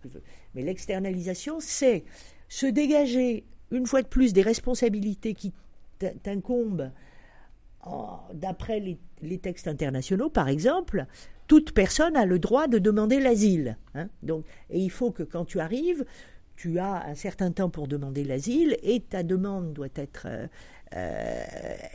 [0.55, 2.05] mais l'externalisation, c'est
[2.49, 5.53] se dégager une fois de plus des responsabilités qui
[6.25, 6.91] t'incombent
[8.35, 11.07] d'après les, les, textes internationaux, par exemple,
[11.51, 13.77] toute personne a le droit de demander l'asile.
[13.97, 14.07] Hein.
[14.23, 16.05] Donc, et il faut que quand tu arrives,
[16.55, 20.47] tu as un certain temps pour demander l'asile et ta demande doit être euh,
[20.95, 21.43] euh,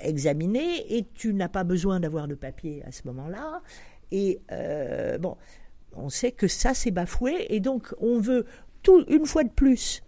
[0.04, 3.62] examinée et tu n'as pas besoin d'avoir de papier à ce moment-là.
[4.12, 5.38] Et euh, bon,
[5.94, 8.46] on sait que ça c'est bafoué et donc on veut
[8.84, 10.04] tout une fois de plus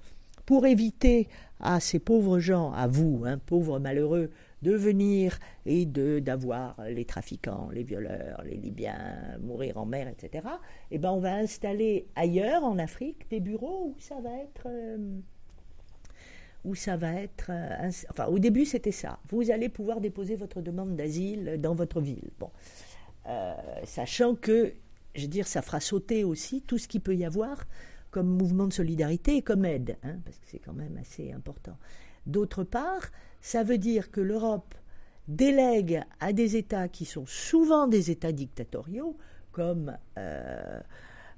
[0.45, 1.29] pour éviter
[1.61, 4.29] à ces pauvres gens, à vous, hein, pauvres malheureux,
[4.61, 10.47] de venir et de d'avoir les trafiquants, les violeurs, les Libyens mourir en mer, etc.
[10.91, 15.19] Eh ben, on va installer ailleurs en Afrique des bureaux où ça va être euh,
[16.65, 19.19] où ça va être euh, enfin au début c'était ça.
[19.29, 22.31] Vous allez pouvoir déposer votre demande d'asile dans votre ville.
[22.39, 22.49] Bon,
[23.27, 23.53] euh,
[23.85, 24.73] sachant que
[25.15, 27.65] je veux dire ça fera sauter aussi tout ce qu'il peut y avoir
[28.09, 31.77] comme mouvement de solidarité et comme aide, hein, parce que c'est quand même assez important.
[32.25, 33.11] D'autre part,
[33.47, 34.75] ça veut dire que l'Europe
[35.29, 39.17] délègue à des États qui sont souvent des États dictatoriaux,
[39.53, 40.81] comme, euh,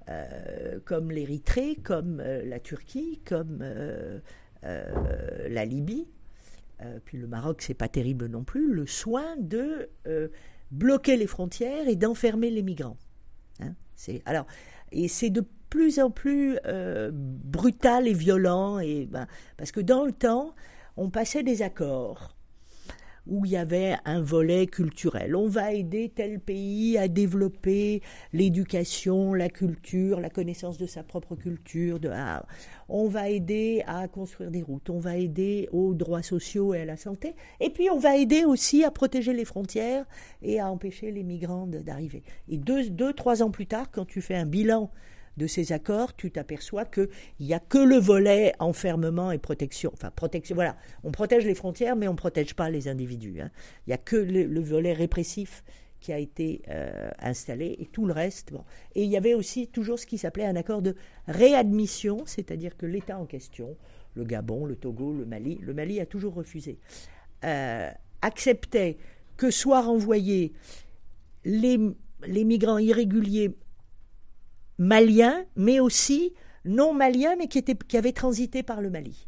[0.09, 3.63] euh, comme l'Érythrée, comme euh, la Turquie, comme
[4.63, 6.07] la Libye,
[7.05, 9.87] puis le Maroc, c'est pas terrible non plus, le soin de
[10.71, 12.97] bloquer les frontières et d'enfermer les migrants.
[13.61, 14.47] Hein, c'est alors
[14.91, 16.57] et c'est de plus en plus
[17.13, 20.55] brutal et violent et ben, parce que dans le temps
[20.99, 22.35] on passait des accords
[23.25, 25.33] où il y avait un volet culturel.
[25.35, 28.01] On va aider tel pays à développer
[28.33, 31.99] l'éducation, la culture, la connaissance de sa propre culture.
[32.89, 36.85] On va aider à construire des routes, on va aider aux droits sociaux et à
[36.85, 37.35] la santé.
[37.61, 40.05] Et puis on va aider aussi à protéger les frontières
[40.41, 42.23] et à empêcher les migrants d'arriver.
[42.49, 44.91] Et deux, trois ans plus tard, quand tu fais un bilan
[45.39, 49.89] de ces accords, tu t'aperçois qu'il n'y a que le volet enfermement et protection.
[49.93, 50.75] Enfin, protection, voilà.
[51.03, 53.41] On protège les frontières, mais on ne protège pas les individus.
[53.41, 53.49] Hein.
[53.87, 55.63] Il n'y a que le, volet répressif
[56.01, 58.51] qui a été euh, installé et tout le reste.
[58.95, 60.95] Et il y avait aussi toujours ce qui s'appelait un accord de
[61.27, 63.75] réadmission, c'est-à-dire que l'État en question,
[64.15, 66.77] le Gabon, le Togo, le Mali, le Mali a toujours refusé,
[67.45, 67.89] euh,
[68.21, 68.97] acceptait
[69.37, 70.51] que soient renvoyés
[71.45, 71.77] les
[72.27, 73.55] migrants irréguliers
[74.79, 76.33] maliens, mais aussi
[76.65, 79.27] non maliens, mais qui, étaient, avaient transité par le Mali.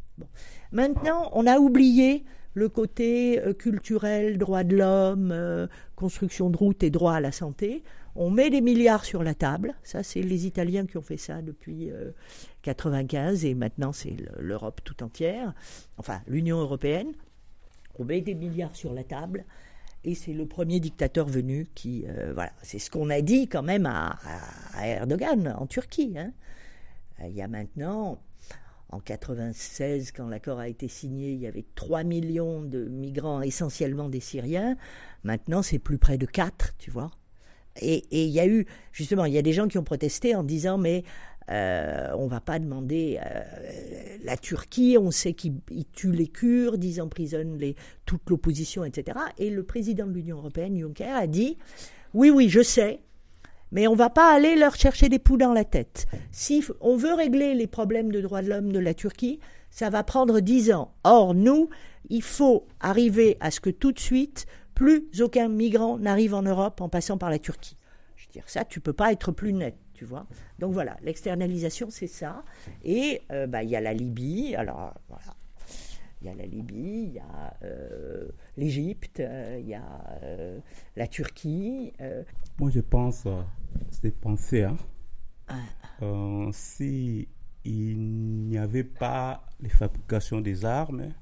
[0.72, 6.82] Maintenant, on a oublié le côté euh, culturel, droit de l'homme, euh, construction de routes
[6.82, 7.82] et droit à la santé.
[8.14, 9.74] On met des milliards sur la table.
[9.82, 14.80] Ça, c'est les Italiens qui ont fait ça depuis 1995 euh, et maintenant c'est l'Europe
[14.84, 15.54] tout entière,
[15.96, 17.12] enfin l'Union européenne.
[17.98, 19.44] On met des milliards sur la table
[20.04, 22.04] et c'est le premier dictateur venu qui.
[22.08, 24.18] Euh, voilà, c'est ce qu'on a dit quand même à,
[24.82, 26.14] Erdogan en Turquie.
[26.16, 26.32] Hein.
[27.20, 28.20] Euh, il y a maintenant,
[28.88, 34.08] en 96, quand l'accord a été signé, il y avait 3 millions de migrants, essentiellement
[34.08, 34.76] des Syriens.
[35.22, 37.12] Maintenant, c'est plus près de 4, tu vois.
[37.80, 40.34] Et, et, il y a eu, justement, il y a des gens qui ont protesté
[40.34, 41.04] en disant, mais
[41.50, 43.42] euh, on ne va pas demander euh,
[44.24, 45.60] la Turquie, on sait qu'ils
[45.92, 47.58] tuent les Kurdes, ils emprisonnent
[48.06, 49.18] toute l'opposition, etc.
[49.38, 51.58] Et le président de l'Union européenne, Juncker, a dit
[52.14, 53.00] Oui, oui, je sais,
[53.72, 56.06] mais on ne va pas aller leur chercher des poux dans la tête.
[56.30, 60.04] Si on veut régler les problèmes de droits de l'homme de la Turquie, ça va
[60.04, 60.92] prendre dix ans.
[61.02, 61.70] Or, nous,
[62.08, 66.80] il faut arriver à ce que tout de suite, plus aucun migrant n'arrive en Europe
[66.80, 67.76] en passant par la Turquie.
[68.16, 70.26] Je veux dire, ça, tu peux pas être plus net vois.
[70.58, 72.44] Donc voilà, l'externalisation, c'est ça.
[72.84, 75.36] Et euh, bah, il y a la Libye, alors voilà.
[76.20, 80.58] Il y a la Libye, il y a euh, l'Égypte, il y a euh,
[80.96, 81.92] la Turquie.
[82.58, 83.26] Moi, je pense,
[83.90, 84.76] c'est penser, hein.
[85.48, 85.58] Ah.
[86.52, 87.28] Si
[87.64, 87.98] il
[88.48, 91.12] n'y avait pas les fabrications des armes,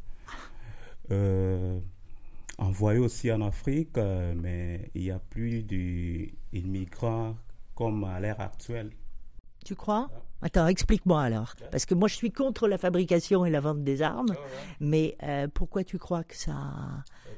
[2.59, 7.37] envoyées aussi en Afrique, mais il n'y a plus d'immigrants
[7.81, 8.91] comme à l'ère actuelle.
[9.65, 10.11] Tu crois
[10.43, 11.55] Attends, explique-moi alors.
[11.71, 14.35] Parce que moi, je suis contre la fabrication et la vente des armes.
[14.81, 16.55] Mais euh, pourquoi tu crois que ça,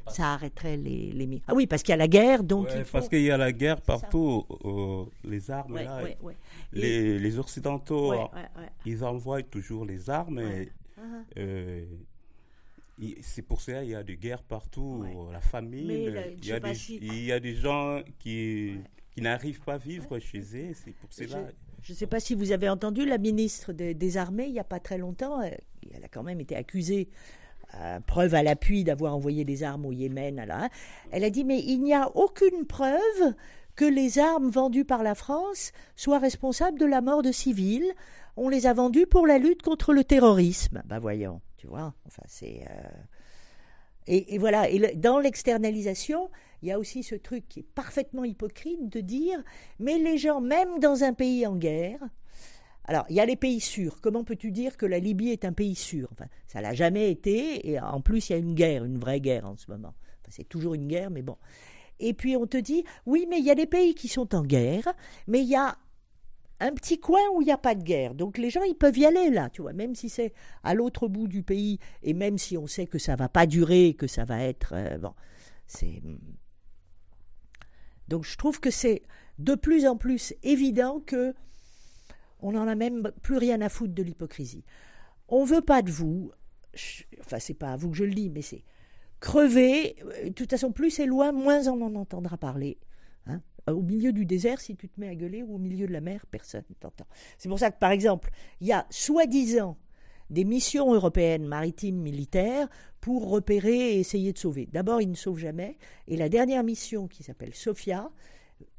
[0.08, 2.84] ça arrêterait les, les Ah oui, parce qu'il y a la guerre, donc Ouais, il
[2.84, 2.92] faut...
[2.98, 6.02] Parce qu'il y a la guerre partout, euh, les armes Ouais, là.
[6.02, 6.36] ouais.
[6.72, 8.14] Les, les Occidentaux,
[8.86, 10.38] ils envoient toujours les armes.
[10.40, 10.68] et,
[11.38, 11.84] euh,
[13.20, 15.90] c'est pour ça qu'il y a des guerres partout, la famine.
[16.40, 18.78] Y a des, si- il y a des gens qui,
[19.14, 20.72] qui n'arrivent pas à vivre chez eux.
[20.74, 21.42] C'est pour Je cela.
[21.88, 24.80] ne sais pas si vous avez entendu la ministre des- Armées, il n'y a pas
[24.80, 25.48] très longtemps, euh,
[25.94, 27.08] elle a quand même été accusée,
[27.74, 30.36] euh, preuve à l'appui d'avoir envoyé des armes au Yémen.
[30.46, 30.68] la-
[31.10, 33.34] Elle a dit, mais il n'y a aucune preuve
[33.74, 37.90] que les armes vendues par la France soient responsables de la mort de civils.
[38.36, 40.82] On les a vendues pour la lutte contre le terrorisme.
[40.86, 42.64] Ben voyons, tu vois, enfin c'est...
[42.70, 42.88] euh,
[44.06, 46.28] et, voilà, dans l'externalisation,
[46.62, 49.42] il y a aussi ce truc qui est parfaitement hypocrite de dire,
[49.78, 52.00] mais les gens, même dans un pays en guerre,
[52.84, 54.00] alors il y a les pays sûrs.
[54.00, 56.08] Comment peux-tu dire que la Libye est un pays sûr?
[56.12, 59.20] Enfin, ça l'a jamais été, et en plus il y a une guerre, une vraie
[59.20, 59.94] guerre en ce moment.
[60.28, 61.36] C'est toujours une guerre, mais bon.
[62.00, 64.42] Et puis on te dit, oui, mais il y a des pays qui sont en
[64.42, 64.92] guerre,
[65.26, 65.76] mais il y a
[66.58, 68.14] un petit coin où il n'y a pas de guerre.
[68.14, 71.06] Donc les gens, ils peuvent y aller là, tu vois, même si c'est à l'autre
[71.06, 74.24] bout du pays, et même si on sait que ça va pas durer, que ça
[74.24, 74.72] va être...
[74.74, 75.12] euh, bon,
[75.66, 76.00] c'est...
[78.08, 79.02] Donc je trouve que c'est
[79.38, 81.34] de plus en plus évident que
[82.40, 84.64] on n'en a même plus rien à foutre de l'hypocrisie.
[85.28, 86.32] On veut pas de vous,
[87.20, 88.64] enfin c'est pas à vous que je le dis, mais c'est
[89.20, 89.96] crever.
[90.04, 92.78] euh, De toute façon, plus c'est loin, moins on en entendra parler.
[93.26, 93.40] hein.
[93.68, 96.00] Au milieu du désert, si tu te mets à gueuler, ou au milieu de la
[96.00, 97.06] mer, personne ne t'entend.
[97.38, 99.78] C'est pour ça que, par exemple, il y a soi-disant
[100.32, 102.68] des missions européennes maritimes militaires
[103.00, 104.68] pour repérer et essayer de sauver.
[104.72, 105.76] D'abord, ils ne sauvent jamais.
[106.08, 108.10] Et la dernière mission, qui s'appelle Sophia,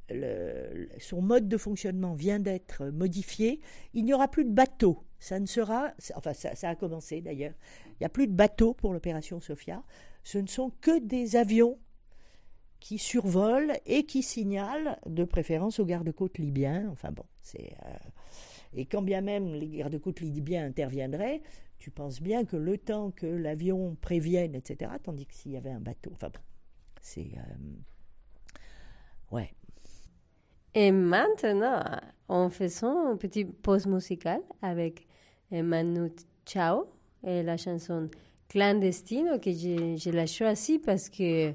[0.10, 3.62] le- son mode de fonctionnement vient d'être modifié.
[3.94, 5.04] Il n'y aura plus de bateaux.
[5.20, 7.54] Ça ne sera, enfin, ça, a commencé d'ailleurs.
[7.88, 9.84] Il n'y a plus de bateaux pour l'opération Sophia.
[10.24, 11.78] Ce ne sont que des avions
[12.80, 16.90] qui survolent et qui signalent, de préférence aux gardes-côtes libyens.
[16.92, 17.74] Enfin bon, c'est.
[17.86, 17.94] euh,
[18.76, 21.42] Et quand bien même les gardes-côtes libyens interviendraient,
[21.78, 25.72] tu penses bien que le temps que l'avion prévienne, etc., tandis que s'il y avait
[25.72, 26.12] un bateau.
[26.14, 26.32] Enfin
[27.02, 27.32] c'est.
[27.38, 27.76] euh,
[29.32, 29.52] Ouais.
[30.76, 31.82] Et maintenant,
[32.30, 35.08] on fait son petit pause musicale avec
[35.52, 36.10] Manu
[36.46, 36.86] Chao
[37.24, 38.10] et la chanson
[38.50, 41.54] Clandestino que je, je l'ai choisie parce que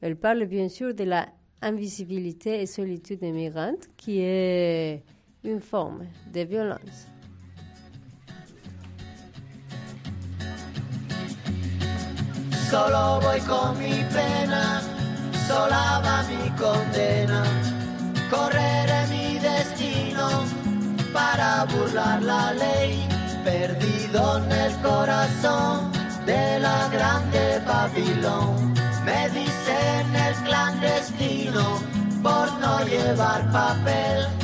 [0.00, 1.28] elle parle bien sûr de la
[1.62, 5.02] invisibilité et solitude des migrantes qui est
[5.44, 5.60] une
[6.32, 7.06] de violence.
[12.70, 14.80] Solo voy con mi pena,
[15.46, 17.44] sola va mi condena.
[18.30, 20.28] Correré mi destino
[21.12, 23.06] para burlar la ley,
[23.44, 25.92] perdido en el corazón
[26.24, 28.72] de la grande Babilón.
[29.04, 31.78] Me dicen el clandestino
[32.22, 34.43] por no llevar papel.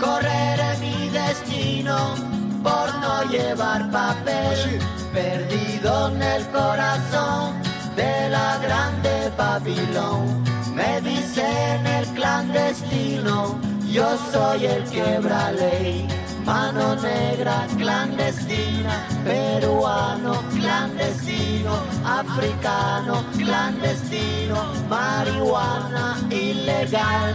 [0.00, 2.14] Correré mi destino
[2.62, 4.78] por no llevar papel,
[5.12, 7.54] perdido en el corazón
[7.96, 10.44] de la grande Babilón.
[10.74, 13.58] Me dicen el clandestino,
[13.90, 16.06] yo soy el quebra ley.
[16.44, 21.72] Mano negra clandestina, peruano clandestino,
[22.04, 27.34] africano clandestino, marihuana ilegal.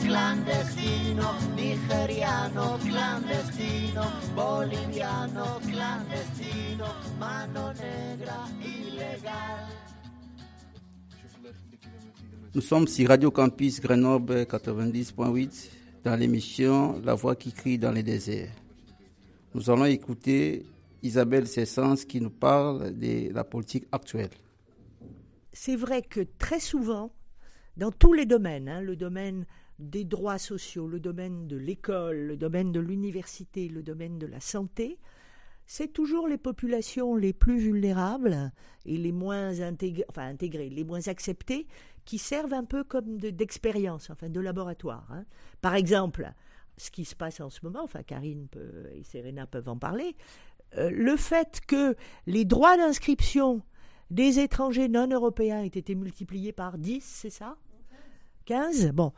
[0.00, 4.04] Clandestino, nigeriano clandestino,
[4.34, 6.86] boliviano clandestino,
[7.18, 9.66] mano negra ilegal.
[12.54, 15.70] Nous sommes sur Radio Campus Grenoble 90.8
[16.04, 18.52] dans l'émission La voix qui crie dans les déserts.
[19.54, 20.64] Nous allons écouter
[21.02, 24.30] Isabelle Sessens qui nous parle de la politique actuelle.
[25.52, 27.10] C'est vrai que très souvent,
[27.76, 29.46] dans tous les domaines, hein, le domaine
[29.78, 34.40] des droits sociaux, le domaine de l'école, le domaine de l'université, le domaine de la
[34.40, 34.98] santé,
[35.66, 38.52] c'est toujours les populations les plus vulnérables
[38.84, 41.66] et les moins intégrées, les moins acceptées,
[42.04, 45.06] qui servent un peu comme d'expérience, enfin de laboratoire.
[45.10, 45.24] Hein.
[45.62, 46.32] Par exemple,
[46.76, 48.46] ce qui se passe en ce moment, enfin Karine
[48.94, 50.16] et Serena peuvent en parler,
[50.76, 51.96] euh, le fait que
[52.26, 53.62] les droits d'inscription
[54.10, 57.56] des étrangers non européens aient été multipliés par 10, c'est ça?
[58.44, 59.12] 15 Bon,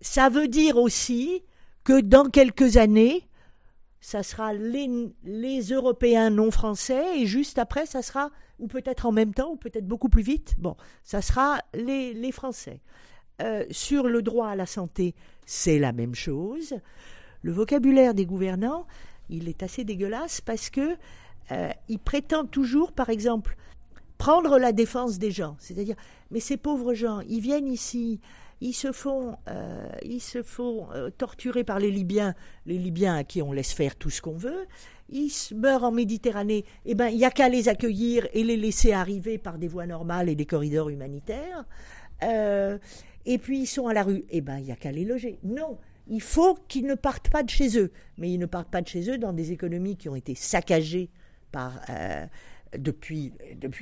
[0.00, 1.42] ça veut dire aussi
[1.84, 3.28] que dans quelques années,
[4.00, 9.32] ça sera les, Européens non français et juste après, ça sera, ou peut-être en même
[9.32, 12.80] temps, ou peut-être beaucoup plus vite, bon, ça sera les, les Français.
[13.42, 15.14] Euh, sur le droit à la santé,
[15.46, 16.74] c'est la même chose.
[17.42, 18.86] Le vocabulaire des gouvernants,
[19.28, 20.96] il est assez dégueulasse parce que
[21.50, 23.56] euh, ils prétendent toujours, par exemple,
[24.18, 25.56] prendre la défense des gens.
[25.58, 25.96] C'est-à-dire,
[26.30, 28.20] mais ces pauvres gens, ils viennent ici,
[28.64, 32.34] ils se font, euh, ils se font euh, torturer par les Libyens,
[32.64, 34.64] les Libyens à qui on laisse faire tout ce qu'on veut.
[35.10, 36.64] Ils meurent en Méditerranée.
[36.86, 39.86] Eh ben, il n'y a qu'à les accueillir et les laisser arriver par des voies
[39.86, 41.66] normales et des corridors humanitaires.
[42.22, 42.78] Euh,
[43.26, 44.24] et puis ils sont à la rue.
[44.30, 45.38] Eh ben, il n'y a qu'à les loger.
[45.42, 45.76] Non,
[46.08, 47.92] il faut qu'ils ne partent pas de chez eux.
[48.16, 51.10] Mais ils ne partent pas de chez eux dans des économies qui ont été saccagées
[52.78, 53.30] depuis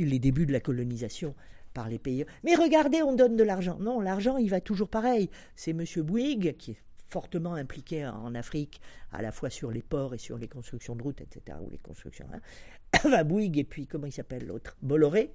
[0.01, 1.37] les débuts de la colonisation
[1.73, 2.25] par les pays.
[2.45, 3.79] Mais regardez, on donne de l'argent.
[3.81, 5.31] Non, l'argent, il va toujours pareil.
[5.57, 5.85] C'est M.
[6.03, 8.81] Bouygues, qui est fortement impliqué en Afrique,
[9.13, 11.79] à la fois sur les ports et sur les constructions de routes, etc., ou les
[11.79, 12.27] constructions.
[12.33, 13.25] Hein.
[13.25, 14.77] Bouygues et puis, comment il s'appelle l'autre?
[14.81, 15.31] Bolloré,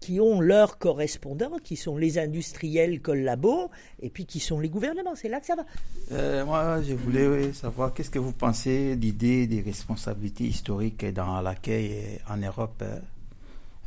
[0.00, 5.14] qui ont leurs correspondants, qui sont les industriels collabos, et puis qui sont les gouvernements.
[5.14, 5.64] C'est là que ça va.
[6.12, 12.20] Euh, moi, je voulais savoir qu'est-ce que vous pensez d'idée des responsabilités historiques dans laquelle,
[12.28, 12.82] en Europe,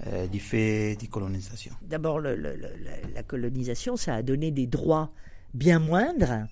[0.07, 5.11] euh, du fait des colonisations D'abord, la colonisation, ça a donné des droits
[5.53, 6.45] bien moindres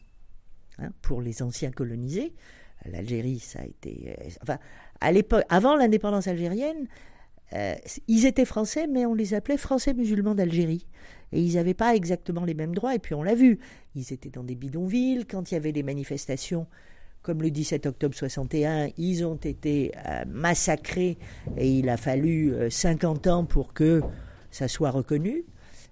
[0.79, 2.33] hein, pour les anciens colonisés.
[2.85, 4.15] L'Algérie, ça a été.
[4.19, 4.57] Euh, enfin,
[5.01, 6.87] à l'époque, avant l'indépendance algérienne,
[7.53, 7.75] euh,
[8.07, 10.85] ils étaient français, mais on les appelait français musulmans d'Algérie.
[11.31, 12.95] Et ils n'avaient pas exactement les mêmes droits.
[12.95, 13.59] Et puis on l'a vu,
[13.95, 15.25] ils étaient dans des bidonvilles.
[15.25, 16.67] Quand il y avait des manifestations
[17.21, 21.17] comme le 17 octobre 61, ils ont été euh, massacrés
[21.57, 24.01] et il a fallu 50 euh, ans pour que
[24.51, 25.45] ça soit reconnu.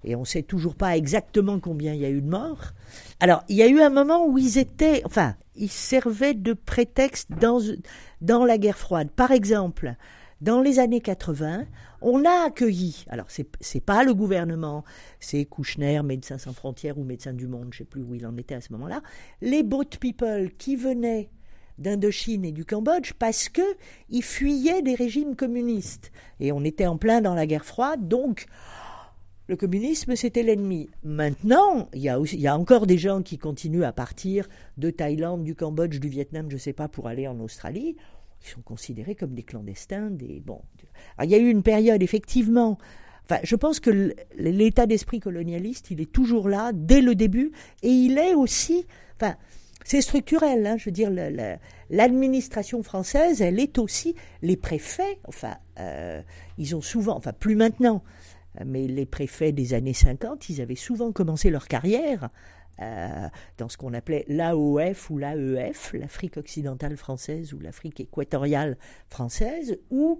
[0.04, 2.74] Et on ne sait toujours pas exactement combien il y a eu de morts.
[3.20, 7.32] Alors, il y a eu un moment où ils étaient, enfin, ils servaient de prétexte
[7.32, 7.60] dans,
[8.22, 9.10] dans la guerre froide.
[9.10, 9.96] Par exemple,
[10.42, 11.66] dans les années 80,
[12.06, 14.86] on a accueilli, alors c'est n'est pas le gouvernement,
[15.20, 18.28] c'est Kouchner, Médecins sans frontières ou Médecins du Monde, je ne sais plus où il
[18.28, 19.01] en était à ce moment-là,
[19.41, 21.32] les boat people qui venaient
[21.80, 23.64] d'Indochine et du Cambodge parce que
[24.10, 28.45] ils fuyaient des régimes communistes et on était en plein dans la guerre froide donc
[29.47, 30.89] le communisme c'était l'ennemi.
[31.03, 34.47] Maintenant, il y, a y a encore des gens qui continuent à partir
[34.78, 37.95] de Thaïlande, du Cambodge, du Vietnam, je ne sais pas, pour aller en Australie
[38.45, 40.62] ils sont considérés comme des clandestins, des bon.
[41.24, 42.78] Il y a eu une période effectivement.
[43.26, 47.89] Enfin, je pense que l'état d'esprit colonialiste, il est toujours là dès le début, et
[47.89, 48.86] il est aussi,
[49.16, 49.36] enfin,
[49.84, 50.66] c'est structurel.
[50.68, 51.10] Hein, je veux dire,
[51.89, 55.20] l'administration française, elle est aussi les préfets.
[55.24, 56.22] Enfin, euh,
[56.60, 58.04] ils ont souvent, enfin, plus maintenant,
[58.64, 62.30] mais les préfets des années 50, ils avaient souvent commencé leur carrière
[62.82, 63.28] euh,
[63.58, 68.78] dans ce qu'on appelait l'AOF ou l'AEF, l'Afrique occidentale française ou l'Afrique équatoriale
[69.10, 70.20] française, ou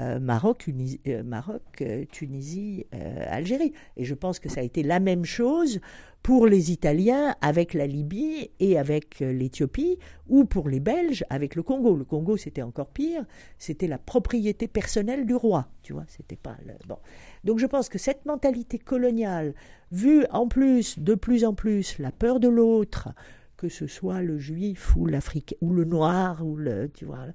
[0.00, 0.66] euh, Maroc,
[1.06, 2.86] euh, Maroc Tunisie,
[3.28, 3.72] Algérie.
[3.96, 5.80] Et je pense que ça a été la même chose
[6.22, 11.62] pour les Italiens avec la Libye et avec l'Éthiopie, ou pour les Belges avec le
[11.62, 11.94] Congo.
[11.94, 13.24] Le Congo, c'était encore pire,
[13.58, 16.72] c'était la propriété personnelle du roi, tu vois, c'était pas le...
[16.88, 16.98] Bon.
[17.44, 19.54] Donc je pense que cette mentalité coloniale,
[19.92, 23.10] vue en plus, de plus en plus, la peur de l'autre,
[23.56, 27.26] que ce soit le juif ou l'africain ou le noir ou le tu vois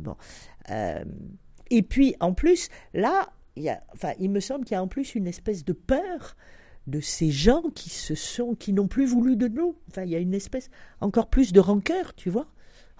[0.00, 0.16] bon.
[1.70, 5.64] Et puis en plus là il me semble qu'il y a en plus une espèce
[5.64, 6.36] de peur
[6.86, 9.76] de ces gens qui se sont qui n'ont plus voulu de nous.
[9.88, 12.48] Enfin il y a une espèce encore plus de rancœur tu vois.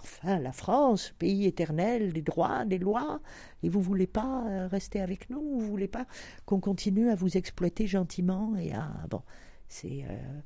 [0.05, 3.21] Enfin, la France, pays éternel des droits, des lois,
[3.63, 6.07] et vous voulez pas euh, rester avec nous, vous voulez pas
[6.45, 9.23] qu'on continue à vous exploiter gentiment et à bon,
[9.67, 10.41] c'est euh,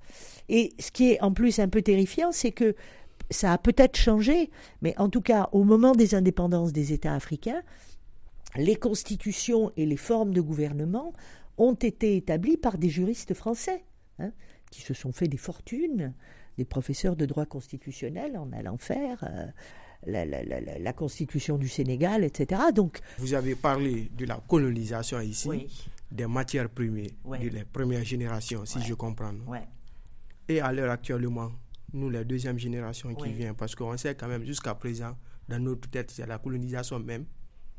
[0.48, 2.76] Et ce qui est en plus un peu terrifiant, c'est que
[3.30, 4.48] ça a peut-être changé,
[4.80, 7.62] mais en tout cas, au moment des indépendances des États africains,
[8.58, 11.12] les constitutions et les formes de gouvernement
[11.56, 13.82] ont été établies par des juristes français,
[14.18, 14.32] hein,
[14.70, 16.12] qui se sont fait des fortunes,
[16.58, 19.46] des professeurs de droit constitutionnel en allant faire euh,
[20.06, 22.60] la, la- la- la- la constitution du Sénégal, etc.
[22.74, 25.66] Donc, Vous avez parlé de la colonisation ici, Oui.
[26.10, 29.34] des matières premières de la première génération, si je comprends.
[29.46, 29.62] Ouais.
[30.48, 31.50] Et à l'heure actuellement,
[31.92, 33.32] nous, la deuxième génération qui Oui.
[33.32, 35.16] vient, parce qu'on sait quand même jusqu'à présent,
[35.48, 37.24] dans notre tête, c'est la colonisation même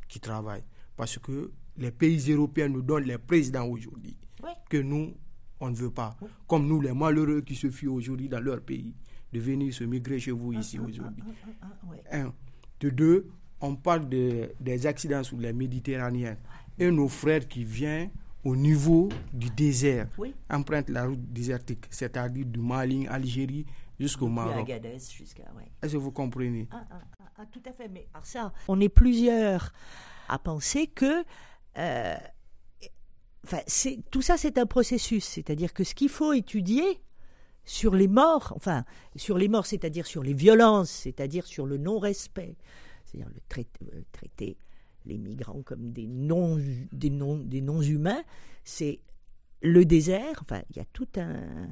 [0.09, 0.63] qui travaille.
[0.97, 4.49] Parce que les pays européens nous donnent les présidents aujourd'hui Oui.
[4.69, 5.13] que nous,
[5.61, 6.17] on ne veut pas.
[6.47, 8.93] Comme nous, les malheureux qui se fuient aujourd'hui dans leur pays,
[9.31, 11.23] de venir se migrer chez vous ici aujourd'hui.
[12.11, 12.33] Un.
[12.81, 13.27] De deux,
[13.61, 16.37] on parle de- des accidents sur les Méditerranéens.
[16.77, 18.09] Et nos frères qui viennent
[18.43, 20.07] au niveau du désert
[20.49, 23.65] empruntent la route désertique, c'est-à-dire du Mali, Algérie
[23.99, 24.69] jusqu'au Maroc.
[24.69, 25.51] Agadez jusqu'à.
[25.55, 25.71] ouais.
[25.81, 26.67] Est-ce que vous comprenez?
[26.71, 27.87] Ah, ah, ah, ah, tout à fait.
[27.89, 29.73] Mais alors ça, on est plusieurs
[30.27, 31.23] à penser que.
[31.77, 32.17] euh,
[33.45, 33.59] enfin,
[34.11, 35.25] tout ça, c'est un processus.
[35.25, 37.01] C'est-à-dire que ce qu'il faut étudier
[37.65, 38.83] sur les morts, enfin,
[39.15, 42.57] sur les morts, c'est-à-dire sur les violences, c'est-à-dire sur le non-respect,
[43.05, 44.57] c'est-à-dire le traité, euh, traiter
[45.05, 46.57] les migrants comme des non,
[46.91, 48.23] des non, des non-humains,
[48.63, 48.99] c'est
[49.61, 50.39] le désert.
[50.41, 51.67] Enfin, il y a tout un.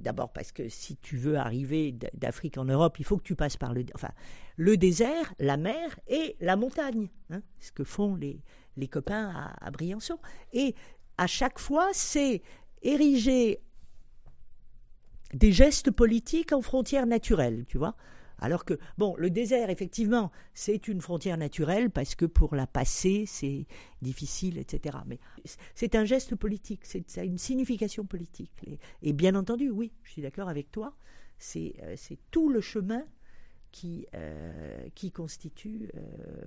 [0.00, 3.56] D'abord parce que si tu veux arriver d'Afrique en Europe, il faut que tu passes
[3.56, 4.10] par le, enfin,
[4.56, 7.08] le désert, la mer et la montagne.
[7.30, 8.42] hein, ce que font les,
[8.88, 10.18] copains à, à Briançon.
[10.52, 10.74] Et
[11.18, 12.42] à chaque fois, c'est
[12.82, 13.60] ériger
[15.32, 17.96] des gestes politiques en frontières naturelles, tu vois.
[18.44, 23.24] Alors que, bon, le désert, effectivement, c'est une frontière naturelle parce que pour la passer,
[23.26, 23.64] c'est
[24.02, 24.98] difficile, etc.
[25.06, 25.18] Mais
[25.74, 28.50] c'est un geste politique, c'est ça a une signification politique.
[29.00, 30.94] Et, bien entendu, oui, je suis d'accord avec toi,
[31.38, 31.96] c'est euh,
[32.30, 33.02] tout le chemin
[33.72, 35.88] qui, euh, qui constitue.
[35.96, 36.44] euh,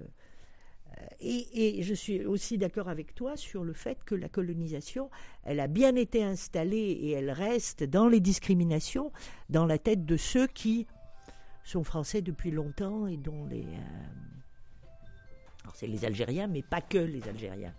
[1.20, 5.10] et, et je suis aussi d'accord avec toi sur le fait que la colonisation,
[5.44, 9.12] elle a bien été installée et elle reste dans les discriminations
[9.50, 10.88] dans la tête de ceux qui
[11.68, 13.64] sont français depuis longtemps et dont les.
[13.64, 14.88] euh,
[15.64, 17.74] alors c'est les Algériens, mais pas que les Algériens.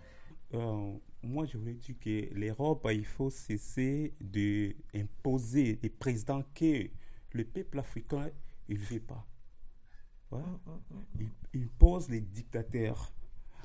[0.53, 6.87] Euh, moi, je voulais dire que l'Europe, il faut cesser d'imposer des présidents que
[7.31, 8.29] le peuple africain
[8.67, 9.25] ne veut pas.
[10.31, 10.41] Ouais.
[11.19, 13.11] Il, il pose les dictateurs.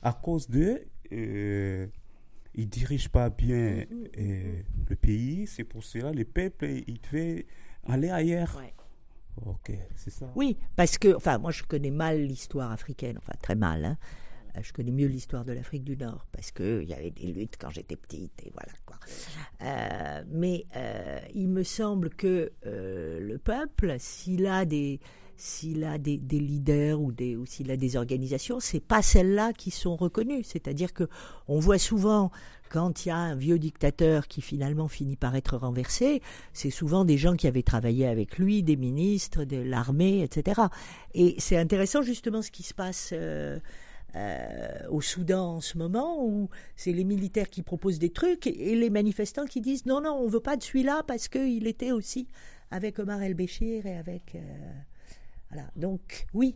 [0.02, 1.86] À cause d'eux, euh,
[2.54, 3.84] ils ne dirigent pas bien
[4.18, 5.46] euh, le pays.
[5.46, 7.46] C'est pour cela le peuple, il devait
[7.84, 8.60] aller ailleurs.
[9.44, 10.30] Ok, c'est ça.
[10.36, 13.84] Oui, parce que, enfin, moi je connais mal l'histoire africaine, enfin très mal.
[13.84, 13.98] hein.
[14.56, 17.32] Euh, Je connais mieux l'histoire de l'Afrique du Nord parce que il y avait des
[17.32, 18.96] luttes quand j'étais petite et voilà quoi.
[19.62, 25.00] Euh, mais euh, il me semble que le peuple, s'il a des
[25.36, 29.96] s'il a des, leaders ou ou s'il a des organisations, c'est pas celles-là qui sont
[29.96, 30.44] reconnues.
[30.44, 31.08] C'est-à-dire que
[31.48, 32.30] on voit souvent
[32.74, 36.20] quand il y a un vieux dictateur qui finalement finit par être renversé,
[36.52, 40.60] c'est souvent des gens qui avaient travaillé avec lui, des ministres, de l'armée, etc.
[41.14, 43.10] Et c'est intéressant justement ce qui se passe.
[43.12, 43.60] euh,
[44.16, 48.76] euh, au Soudan en ce moment où c'est les militaires qui proposent des trucs et
[48.76, 52.28] les manifestants qui disent non non on veut pas de celui-là parce qu'il était aussi
[52.70, 54.38] avec Omar El Béchir et avec euh,
[55.50, 56.54] voilà donc oui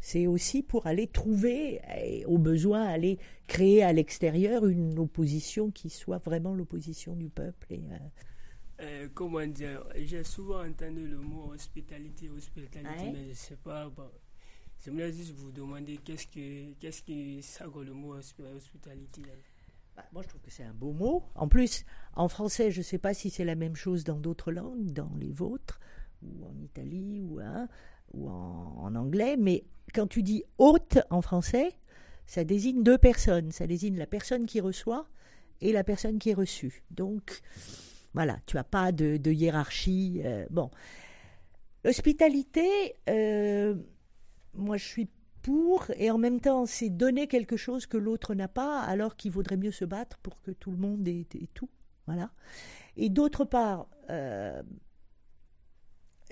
[0.00, 5.90] c'est aussi pour aller trouver et au besoin aller créer à l'extérieur une opposition qui
[5.90, 7.98] soit vraiment l'opposition du peuple et euh,
[8.82, 13.12] Euh, comment dire, j'ai souvent entendu le mot hospitalité, hospitalité, Ouais.
[13.12, 13.88] mais je sais pas.
[13.90, 14.10] Bon,
[14.82, 19.20] J'aimerais juste vous demander qu'est-ce que qu'est-ce que ça le mot hospi- hospitalité.
[19.94, 21.24] Bah, moi, je trouve que c'est un beau mot.
[21.34, 21.84] En plus,
[22.14, 25.12] en français, je ne sais pas si c'est la même chose dans d'autres langues, dans
[25.18, 25.78] les vôtres,
[26.22, 27.68] ou en Italie, ou, hein,
[28.14, 29.36] ou en, anglais.
[29.38, 31.72] Mais quand tu dis hôte en français,
[32.26, 33.50] ça désigne deux personnes.
[33.52, 35.06] Ça désigne la personne qui reçoit
[35.60, 36.82] et la personne qui est reçue.
[36.90, 37.40] Donc,
[38.14, 40.22] voilà, tu n'as pas de, hiérarchie.
[40.24, 40.70] euh, bon.
[41.84, 43.74] L'hospitalité, euh,
[44.54, 45.08] moi, je suis
[45.42, 49.32] pour, et en même temps, c'est donner quelque chose que l'autre n'a pas, alors qu'il
[49.32, 51.70] vaudrait mieux se battre pour que tout le monde ait, ait tout.
[52.06, 52.30] Voilà.
[52.96, 54.62] Et d'autre part, euh,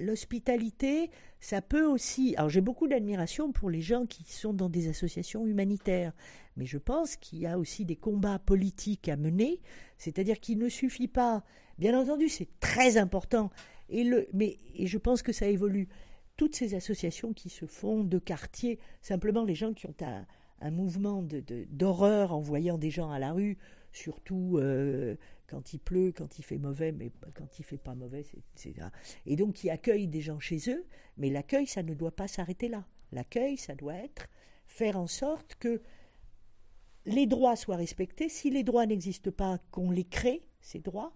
[0.00, 2.34] l'hospitalité, ça peut aussi.
[2.36, 6.12] Alors, j'ai beaucoup d'admiration pour les gens qui sont dans des associations humanitaires,
[6.56, 9.60] mais je pense qu'il y a aussi des combats politiques à mener,
[9.98, 11.44] c'est-à-dire qu'il ne suffit pas.
[11.78, 13.50] Bien entendu, c'est très important,
[13.88, 15.88] et le, mais et je pense que ça évolue
[16.36, 19.94] toutes ces associations qui se font de quartier, simplement les gens qui ont
[20.60, 23.58] un, mouvement de- de- d'horreur en voyant des gens à la rue,
[23.92, 25.16] surtout euh,
[25.48, 28.24] quand il pleut, quand il fait mauvais, mais quand il fait pas mauvais,
[28.54, 28.74] c'est
[29.26, 30.84] Et donc qui accueillent des gens chez eux,
[31.16, 32.86] mais l'accueil, ça ne doit pas s'arrêter là.
[33.12, 34.28] L'accueil, ça doit être
[34.66, 35.80] faire en sorte que
[37.06, 38.28] les droits soient respectés.
[38.28, 41.12] Si les droits n'existent pas, qu'on les crée, ces droits,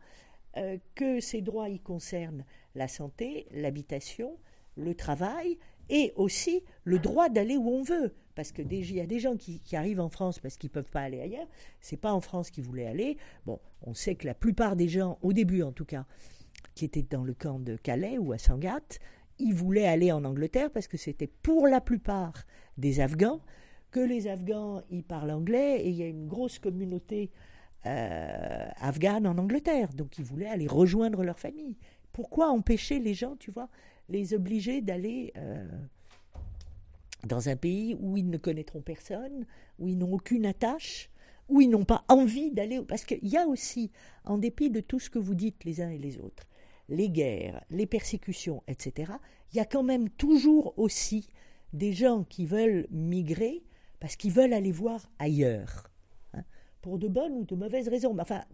[0.57, 4.39] euh, que ces droits y concernent la santé, l'habitation,
[4.76, 5.59] le travail
[5.91, 8.14] et aussi le droit d'aller où on veut.
[8.35, 10.91] Parce que il y a des gens qui, arrivent en France parce qu'ils ne peuvent
[10.91, 11.47] pas aller ailleurs.
[11.80, 13.16] C'est pas en France qu'ils voulaient aller.
[13.47, 16.07] Bon, on sait que la plupart des gens, au début en tout cas,
[16.74, 18.99] qui étaient dans le camp de Calais ou à Sangatte,
[19.39, 22.45] ils voulaient aller en Angleterre parce que c'était pour la plupart
[22.78, 23.41] des Afghans
[23.91, 27.30] que les Afghans y parlent anglais et il y a une grosse communauté
[27.85, 29.93] euh, afghane en Angleterre.
[29.95, 31.76] Donc ils voulaient aller rejoindre leur famille.
[32.12, 33.68] Pourquoi empêcher les gens, tu vois,
[34.09, 35.66] les obliger d'aller euh,
[37.27, 39.47] dans un pays où ils ne connaîtront personne,
[39.79, 41.11] où ils n'ont aucune attache,
[41.49, 42.81] où ils n'ont pas envie d'aller.
[42.83, 43.91] Parce qu'il y a aussi,
[44.25, 46.47] en dépit de tout ce que vous dites les uns et les autres,
[46.89, 49.12] les guerres, les persécutions, etc.,
[49.53, 51.29] il y a quand même toujours aussi
[51.73, 53.62] des gens qui veulent migrer
[54.01, 55.89] parce qu'ils veulent aller voir ailleurs,
[56.35, 56.43] hein,
[56.81, 58.16] pour de bonnes ou de mauvaises raisons.
[58.18, 58.45] Enfin,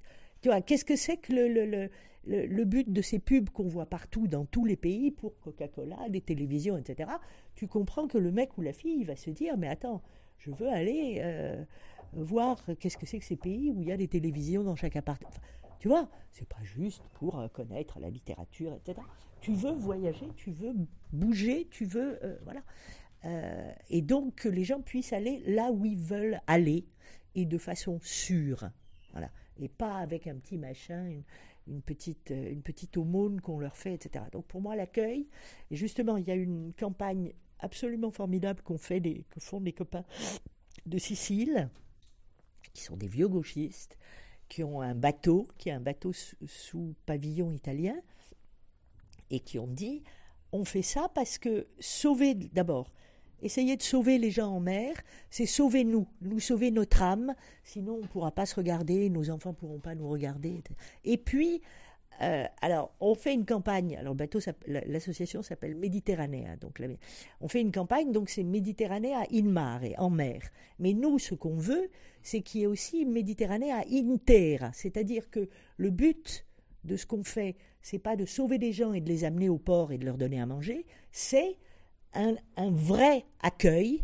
[0.43, 1.91] tu vois, qu'est-ce que c'est que le,
[2.27, 6.21] le, but de ces pubs qu'on voit partout dans tous les pays pour Coca-Cola, des
[6.21, 7.11] télévisions, etc.
[7.55, 10.03] Tu comprends que le mec ou la fille va se dire, mais attends,
[10.39, 11.65] je veux aller euh,
[12.13, 14.97] voir qu'est-ce que c'est que ces pays où il y a des télévisions dans chaque
[14.97, 15.31] appartement.
[15.79, 19.01] Tu vois, c'est pas juste pour euh, connaître la littérature, etc.
[19.41, 20.75] Tu veux voyager, tu veux
[21.13, 22.19] bouger, tu veux.
[22.25, 22.63] Euh, voilà.
[23.91, 26.87] Et donc que les gens puissent aller là où ils veulent aller
[27.35, 28.71] et de façon sûre.
[29.11, 29.29] Voilà.
[29.59, 31.21] Et pas avec un petit machin,
[31.83, 34.25] petite, une petite aumône qu'on leur fait, etc.
[34.33, 35.29] Donc pour moi, l'accueil,
[35.71, 40.05] et justement, il y a une campagne absolument formidable qu'on fait, que font des copains
[40.87, 41.69] de Sicile,
[42.73, 43.99] qui sont des vieux gauchistes,
[44.49, 47.97] qui ont un bateau, qui est un bateau sous, pavillon italien,
[49.31, 50.03] et qui ont dit
[50.53, 52.93] on fait ça parce que sauver d'abord,
[53.43, 54.95] essayer de sauver les gens en mer,
[55.31, 57.35] c'est sauver nous, nous sauver notre âme,
[57.65, 60.63] sinon on ne pourra pas se regarder, nos enfants ne pourront pas nous regarder.
[61.05, 61.63] Et puis,
[62.21, 63.97] euh, alors, on fait une campagne.
[63.97, 66.47] Alors, bateau, l'association s'appelle Méditerranée.
[66.61, 66.83] Donc,
[67.41, 70.41] on fait une campagne, donc c'est Méditerranée à in mare, en mer.
[70.79, 71.91] Mais nous, ce qu'on veut,
[72.23, 74.73] c'est qu'il y ait aussi Méditerranée à in terra.
[74.73, 76.45] C'est-à-dire que le but
[76.85, 79.59] de ce qu'on fait, c'est pas de sauver des gens et de les amener au
[79.59, 81.57] port et de leur donner à manger, c'est
[82.19, 84.03] un, vrai accueil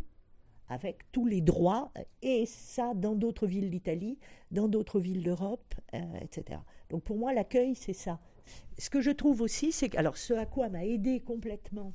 [0.69, 1.93] avec tous les droits,
[2.23, 4.19] et ça dans d'autres villes d'Italie,
[4.51, 6.61] dans d'autres villes d'Europe, euh, etc.
[6.89, 8.19] Donc pour moi, l'accueil, c'est ça.
[8.79, 11.93] Ce que je trouve aussi, c'est que, alors ce à quoi m'a aidé complètement,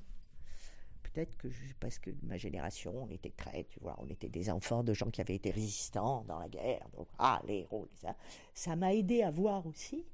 [1.01, 1.47] peut-être que
[1.79, 5.09] parce que ma génération, on était très, tu vois, on était des enfants de gens
[5.09, 8.15] qui avaient été résistants dans la guerre, donc ah les héros, ça,
[8.53, 10.05] ça m'a aidé à voir aussi,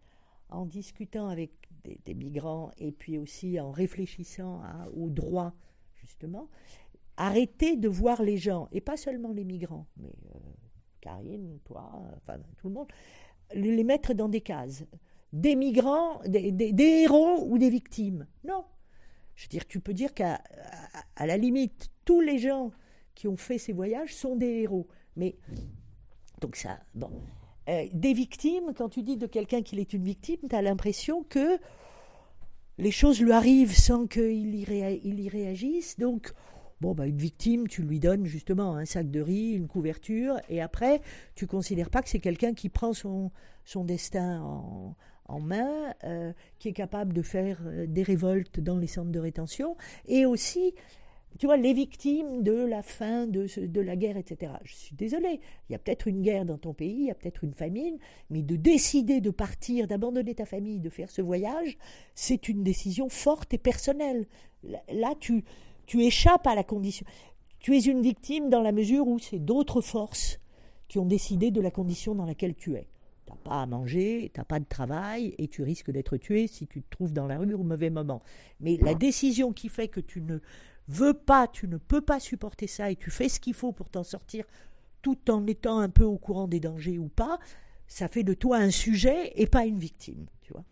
[0.49, 1.51] en discutant avec
[2.06, 4.62] des, migrants et puis aussi en réfléchissant
[4.95, 5.53] aux droits
[6.06, 6.49] justement,
[7.18, 10.39] arrêter de voir les gens, et pas seulement les migrants, mais euh,
[11.01, 12.88] Karine, toi, enfin tout le monde,
[13.53, 14.84] les mettre dans des cases.
[15.34, 18.26] Des migrants, des, héros ou des victimes.
[18.43, 18.64] Non.
[19.36, 20.41] Je veux dire, tu peux dire qu'à
[21.20, 22.72] la limite, tous les gens
[23.16, 24.88] qui ont fait ces voyages sont des héros.
[25.16, 25.36] Mais,
[26.41, 27.12] donc ça, bon.
[27.68, 31.24] Euh, des victimes, quand tu dis de quelqu'un qu'il est une victime, tu as l'impression
[31.24, 31.60] que
[32.78, 35.97] les choses lui arrivent sans qu'il y, y réagisse.
[35.97, 36.34] Donc,
[36.82, 40.61] bon, bah, une victime, tu lui donnes justement un sac de riz, une couverture, et
[40.61, 41.01] après,
[41.36, 43.32] tu considères pas que c'est quelqu'un qui prend son,
[43.84, 44.95] destin en,
[45.28, 49.19] en main, euh, qui est capable de faire euh, des révoltes dans les centres de
[49.19, 49.76] rétention,
[50.07, 50.73] et aussi
[51.38, 54.53] tu vois, les victimes de la fin de, la guerre, etc.
[54.63, 57.15] Je suis désolée, il y a peut-être une guerre dans ton pays, il y a
[57.15, 57.97] peut-être une famine,
[58.29, 61.77] mais de décider de partir, d'abandonner ta famille, de faire ce voyage,
[62.13, 64.27] c'est une décision forte et personnelle.
[64.63, 65.43] Là, tu,
[65.86, 67.05] tu échappes à la condition.
[67.59, 70.39] Tu es une victime dans la mesure où c'est d'autres forces
[70.88, 72.88] qui ont décidé de la condition dans laquelle tu es.
[73.25, 76.47] Tu n'as pas à manger, tu n'as pas de travail et tu risques d'être tué
[76.47, 78.21] si tu te trouves dans la rue au mauvais moment.
[78.59, 80.39] Mais la décision qui fait que tu ne
[80.88, 83.89] veux pas, tu ne peux pas supporter ça et tu fais ce qu'il faut pour
[83.89, 84.45] t'en sortir
[85.01, 87.39] tout en étant un peu au courant des dangers ou pas,
[87.88, 90.63] ça fait de toi un sujet et pas une victime, tu vois.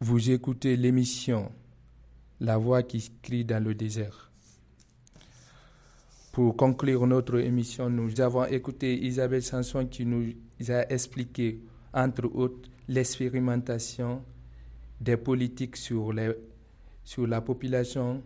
[0.00, 1.50] Vous écoutez l'émission
[2.38, 4.30] La voix qui crie dans le désert.
[6.30, 10.32] Pour conclure notre émission, nous avons écouté Isabelle Sanson qui nous
[10.68, 11.60] a expliqué,
[11.92, 14.22] entre autres, l'expérimentation
[15.00, 18.22] des politiques sur, la population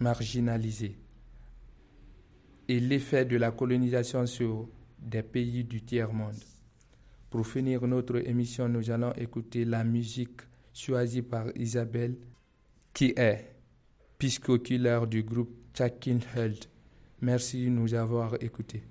[0.00, 0.96] marginalisés.
[2.68, 6.36] Et l'effet de la colonisation sur des pays du tiers-monde.
[7.30, 10.40] Pour finir notre émission, nous allons écouter la musique
[10.72, 12.16] choisie par Isabelle,
[12.92, 13.54] qui est
[14.18, 16.64] pisco killer du groupe Chakin Held.
[17.20, 18.82] Merci de nous avoir écoutés.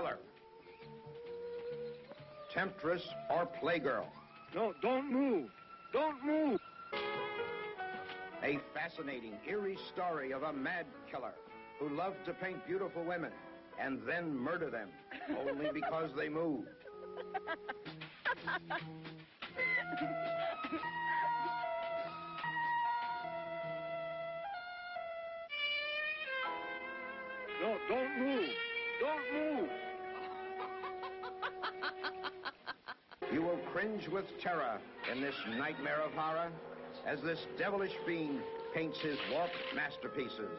[0.00, 0.18] killer,
[2.52, 4.06] temptress, or playgirl.
[4.54, 5.50] No, don't move.
[5.92, 6.58] Don't move.
[8.42, 11.34] A fascinating, eerie story of a mad killer
[11.78, 13.30] who loved to paint beautiful women
[13.78, 14.88] and then murder them
[15.38, 16.68] only because they moved.
[27.60, 28.50] No, don't move.
[29.00, 29.68] Don't move.
[33.32, 34.78] you will cringe with terror
[35.12, 36.50] in this nightmare of horror
[37.06, 38.40] as this devilish fiend
[38.74, 40.58] paints his warped masterpieces.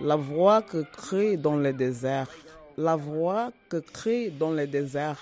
[0.00, 2.30] La voix que crée dans le désert,
[2.78, 5.20] la voix que crée dans le désert,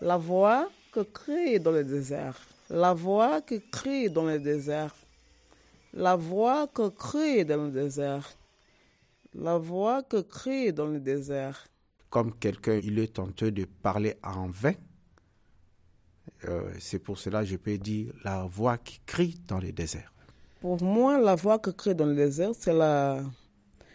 [0.00, 2.38] la voix que crée dans le désert,
[2.70, 4.94] la voix que crée dans le désert.
[5.94, 8.30] La voix que crie dans le désert.
[9.34, 11.66] La voix que crie dans le désert.
[12.08, 14.74] Comme quelqu'un, il est tenté de parler en vain.
[16.48, 20.12] Euh, c'est pour cela que je peux dire la voix qui crie dans le désert.
[20.60, 23.22] Pour moi, la voix que crie dans le désert, c'est la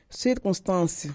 [0.10, 1.08] circonstance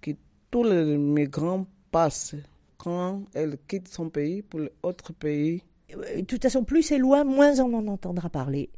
[0.00, 0.10] que
[0.50, 2.36] tous les migrants passent
[2.76, 5.62] quand ils quittent son pays pour l'autre pays.
[5.94, 8.70] Euh, De toute façon, plus c'est loin, moins on en entendra parler.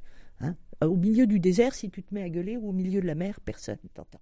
[0.83, 3.15] Au milieu du désert, si tu te mets à gueuler, ou au milieu de la
[3.15, 4.21] mer, personne ne t'entend.